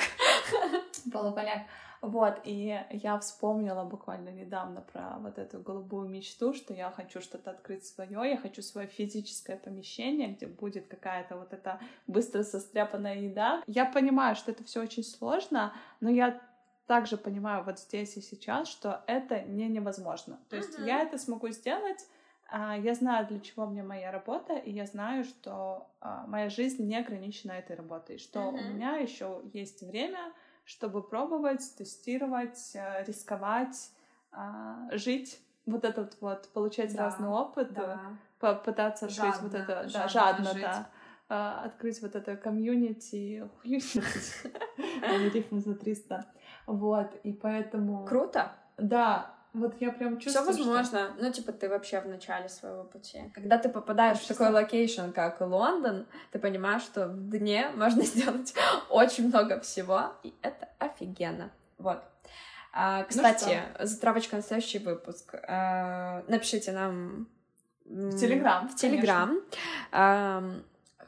Полуполяк. 1.11 1.63
Вот, 2.01 2.41
и 2.45 2.79
я 2.89 3.19
вспомнила 3.19 3.83
буквально 3.83 4.29
недавно 4.29 4.81
про 4.81 5.17
вот 5.19 5.37
эту 5.37 5.59
голубую 5.59 6.09
мечту, 6.09 6.51
что 6.53 6.73
я 6.73 6.89
хочу 6.89 7.21
что-то 7.21 7.51
открыть 7.51 7.85
свое, 7.85 8.27
я 8.27 8.37
хочу 8.37 8.63
свое 8.63 8.87
физическое 8.87 9.55
помещение, 9.55 10.29
где 10.29 10.47
будет 10.47 10.87
какая-то 10.87 11.37
вот 11.37 11.53
эта 11.53 11.79
быстро 12.07 12.41
состряпанная 12.41 13.17
еда. 13.17 13.61
Я 13.67 13.85
понимаю, 13.85 14.35
что 14.35 14.51
это 14.51 14.63
все 14.63 14.81
очень 14.81 15.03
сложно, 15.03 15.73
но 15.99 16.09
я 16.09 16.41
также 16.87 17.17
понимаю 17.17 17.63
вот 17.63 17.79
здесь 17.79 18.17
и 18.17 18.21
сейчас, 18.21 18.67
что 18.67 19.03
это 19.05 19.41
не 19.43 19.67
невозможно. 19.67 20.39
То 20.49 20.55
есть 20.55 20.79
uh-huh. 20.79 20.87
я 20.87 21.01
это 21.03 21.19
смогу 21.19 21.49
сделать, 21.49 22.03
я 22.51 22.93
знаю, 22.95 23.27
для 23.27 23.39
чего 23.39 23.65
мне 23.65 23.81
моя 23.81 24.11
работа, 24.11 24.55
и 24.55 24.71
я 24.71 24.85
знаю, 24.85 25.23
что 25.23 25.87
а, 26.01 26.25
моя 26.27 26.49
жизнь 26.49 26.85
не 26.85 26.97
ограничена 26.97 27.53
этой 27.53 27.77
работой, 27.77 28.17
что 28.17 28.39
uh-huh. 28.39 28.59
у 28.59 28.73
меня 28.73 28.97
еще 28.97 29.41
есть 29.53 29.81
время, 29.81 30.33
чтобы 30.65 31.01
пробовать, 31.01 31.63
тестировать, 31.77 32.71
э, 32.75 33.05
рисковать, 33.07 33.91
а, 34.33 34.89
жить, 34.91 35.39
вот 35.65 35.85
этот 35.85 36.19
вот, 36.19 36.49
получать 36.49 36.93
да, 36.93 37.05
разный 37.05 37.29
опыт, 37.29 37.71
да. 37.71 38.17
попытаться 38.39 39.05
открыть 39.05 39.33
жадно, 39.33 39.47
вот 39.47 39.53
это, 39.53 39.87
да, 39.93 40.07
жадно, 40.09 40.53
жить. 40.53 40.61
да, 41.29 41.61
открыть 41.63 42.01
вот 42.01 42.15
это 42.15 42.35
комьюнити, 42.35 43.49
рифм 45.33 45.59
за 45.59 45.75
300, 45.75 46.25
вот, 46.67 47.15
и 47.23 47.31
поэтому... 47.31 48.05
Круто! 48.05 48.51
Да, 48.77 49.35
вот 49.53 49.75
я 49.81 49.91
прям 49.91 50.17
чувствую, 50.17 50.53
Все 50.53 50.63
возможно. 50.63 51.13
Что... 51.13 51.23
Ну, 51.23 51.31
типа, 51.31 51.51
ты 51.51 51.67
вообще 51.67 51.99
в 51.99 52.07
начале 52.07 52.47
своего 52.47 52.85
пути. 52.85 53.31
Когда 53.33 53.57
ты 53.57 53.67
попадаешь 53.67 54.19
в 54.19 54.27
такой 54.27 54.49
location, 54.49 55.11
как 55.11 55.41
Лондон, 55.41 56.07
ты 56.31 56.39
понимаешь, 56.39 56.83
что 56.83 57.07
в 57.07 57.29
дне 57.29 57.69
можно 57.75 58.01
сделать 58.03 58.53
очень 58.89 59.27
много 59.27 59.59
всего, 59.59 60.13
и 60.23 60.33
это 60.41 60.69
офигенно. 60.79 61.51
Вот. 61.77 62.01
А, 62.73 62.99
ну 62.99 63.05
кстати, 63.09 63.61
ну 63.77 63.85
затравочка 63.85 64.37
на 64.37 64.41
следующий 64.41 64.79
выпуск. 64.79 65.35
А, 65.47 66.23
напишите 66.27 66.71
нам 66.71 67.27
в 67.83 68.17
Телеграм. 68.17 68.69
В 68.69 68.75
Телеграм. 68.75 69.41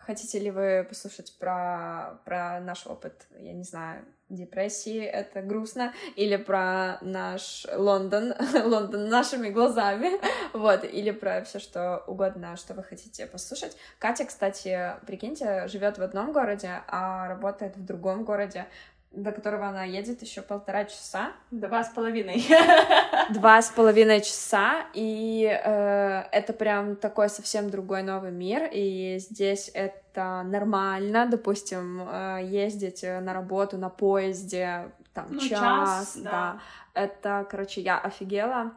Хотите 0.06 0.40
ли 0.40 0.52
вы 0.52 0.86
послушать 0.88 1.38
про, 1.40 2.20
про 2.26 2.60
наш 2.60 2.86
опыт, 2.88 3.28
я 3.38 3.54
не 3.54 3.64
знаю, 3.64 4.06
депрессии, 4.30 5.02
это 5.04 5.42
грустно, 5.42 5.94
или 6.16 6.36
про 6.36 6.98
наш 7.02 7.66
Лондон, 7.74 8.34
Лондон 8.66 9.10
нашими 9.10 9.50
глазами, 9.50 10.20
вот, 10.54 10.84
или 10.84 11.12
про 11.12 11.44
все 11.44 11.60
что 11.60 12.04
угодно, 12.08 12.56
что 12.58 12.74
вы 12.74 12.84
хотите 12.84 13.28
послушать. 13.28 13.78
Катя, 14.00 14.26
кстати, 14.26 14.94
прикиньте, 15.06 15.68
живет 15.68 15.98
в 15.98 16.04
одном 16.04 16.34
городе, 16.34 16.82
а 16.88 17.28
работает 17.28 17.78
в 17.78 17.86
другом 17.86 18.24
городе, 18.24 18.66
до 19.14 19.32
которого 19.32 19.68
она 19.68 19.84
едет 19.84 20.22
еще 20.22 20.42
полтора 20.42 20.86
часа. 20.86 21.32
Два 21.52 21.84
с 21.84 21.90
половиной. 21.90 22.44
Два 23.30 23.62
с 23.62 23.70
половиной 23.70 24.22
часа, 24.22 24.86
и 24.94 25.46
э, 25.46 26.24
это 26.32 26.54
прям 26.54 26.96
такой 26.96 27.30
совсем 27.30 27.70
другой 27.70 28.04
новый 28.04 28.32
мир, 28.32 28.70
и 28.72 29.18
здесь 29.20 29.70
это 29.74 30.44
нормально, 30.44 31.28
допустим, 31.30 32.02
э, 32.02 32.40
ездить 32.44 33.04
на 33.04 33.34
работу 33.34 33.78
на 33.78 33.90
поезде 33.90 34.92
там 35.14 35.28
ну, 35.30 35.40
час, 35.40 35.50
час 35.50 36.18
да. 36.18 36.32
да. 36.32 36.60
Это, 36.94 37.48
короче, 37.50 37.82
я 37.82 38.00
офигела. 38.00 38.74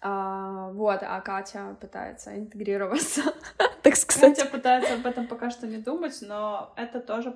А, 0.00 0.70
вот, 0.72 1.00
а 1.02 1.20
Катя 1.20 1.76
пытается 1.80 2.36
интегрироваться, 2.38 3.22
так 3.82 3.96
сказать. 3.96 4.36
Катя 4.36 4.48
пытается 4.48 4.94
об 4.94 5.06
этом 5.06 5.26
пока 5.26 5.50
что 5.50 5.66
не 5.66 5.78
думать, 5.78 6.18
но 6.20 6.72
это 6.76 7.00
тоже 7.00 7.34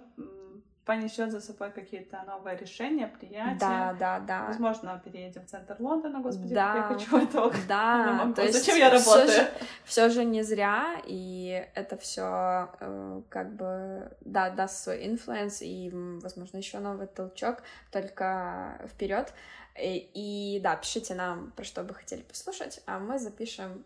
понесет 0.85 1.31
за 1.31 1.41
собой 1.41 1.71
какие-то 1.71 2.23
новые 2.27 2.57
решения, 2.57 3.07
приятия. 3.07 3.59
Да, 3.59 3.95
да, 3.99 4.19
да. 4.21 4.47
Возможно, 4.47 5.01
переедем 5.05 5.43
в 5.43 5.51
центр 5.51 5.77
Лондона, 5.79 6.21
господи, 6.21 6.55
да, 6.55 6.77
я 6.77 6.83
хочу 6.83 7.19
этого. 7.19 7.53
Да, 7.69 8.33
то 8.37 8.43
есть 8.43 8.59
зачем 8.59 8.77
я 8.77 8.91
работаю? 8.91 9.29
Все 9.29 9.41
же, 9.41 9.51
все 9.85 10.09
же 10.09 10.25
не 10.25 10.43
зря, 10.43 11.01
и 11.07 11.67
это 11.75 11.97
все 11.97 12.71
э, 12.81 13.23
как 13.29 13.55
бы 13.55 14.11
да, 14.23 14.51
даст 14.51 14.83
свой 14.83 15.07
influence 15.07 15.63
и, 15.63 15.91
возможно, 15.93 16.57
еще 16.57 16.79
новый 16.79 17.07
толчок 17.07 17.63
только 17.93 18.81
вперед. 18.89 19.33
И, 19.81 20.11
и 20.15 20.61
да, 20.61 20.77
пишите 20.77 21.15
нам, 21.15 21.53
про 21.53 21.65
что 21.65 21.83
бы 21.85 21.95
хотели 21.95 22.23
послушать, 22.23 22.81
а 22.87 22.99
мы 22.99 23.19
запишем 23.19 23.85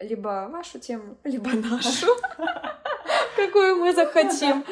либо 0.00 0.48
вашу 0.50 0.78
тему, 0.78 1.16
либо 1.24 1.50
нашу, 1.50 2.08
какую 3.36 3.76
мы 3.76 3.94
захотим. 3.94 4.64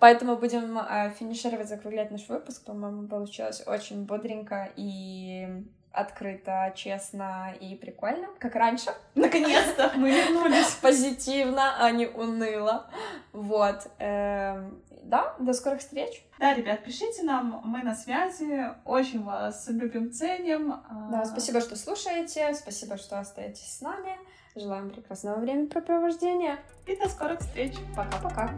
Поэтому 0.00 0.36
будем 0.36 0.78
э, 0.78 1.10
финишировать, 1.18 1.68
закруглять 1.68 2.10
наш 2.10 2.26
выпуск. 2.28 2.64
По-моему, 2.64 3.06
получилось 3.06 3.62
очень 3.66 4.06
бодренько 4.06 4.70
и 4.74 5.46
открыто, 5.92 6.72
честно 6.74 7.52
и 7.60 7.74
прикольно, 7.74 8.28
как 8.38 8.54
раньше. 8.54 8.90
Наконец-то 9.14 9.92
мы 9.96 10.10
вернулись 10.10 10.78
позитивно, 10.80 11.84
а 11.84 11.90
не 11.90 12.06
уныло. 12.06 12.86
Вот. 13.32 13.88
Эм, 13.98 14.82
да, 15.02 15.34
до 15.38 15.52
скорых 15.52 15.80
встреч. 15.80 16.24
Да, 16.38 16.54
ребят, 16.54 16.82
пишите 16.82 17.22
нам, 17.22 17.60
мы 17.64 17.82
на 17.82 17.94
связи, 17.94 18.68
очень 18.86 19.22
вас 19.22 19.68
любим, 19.68 20.12
ценим. 20.12 20.76
Да, 21.10 21.26
спасибо, 21.26 21.60
что 21.60 21.76
слушаете, 21.76 22.54
спасибо, 22.54 22.96
что 22.96 23.18
остаетесь 23.18 23.76
с 23.76 23.80
нами. 23.82 24.16
Желаем 24.56 24.90
прекрасного 24.90 25.38
времяпрепровождения. 25.40 26.58
И 26.86 26.96
до 26.96 27.08
скорых 27.08 27.40
встреч. 27.40 27.74
Пока-пока. 27.94 28.50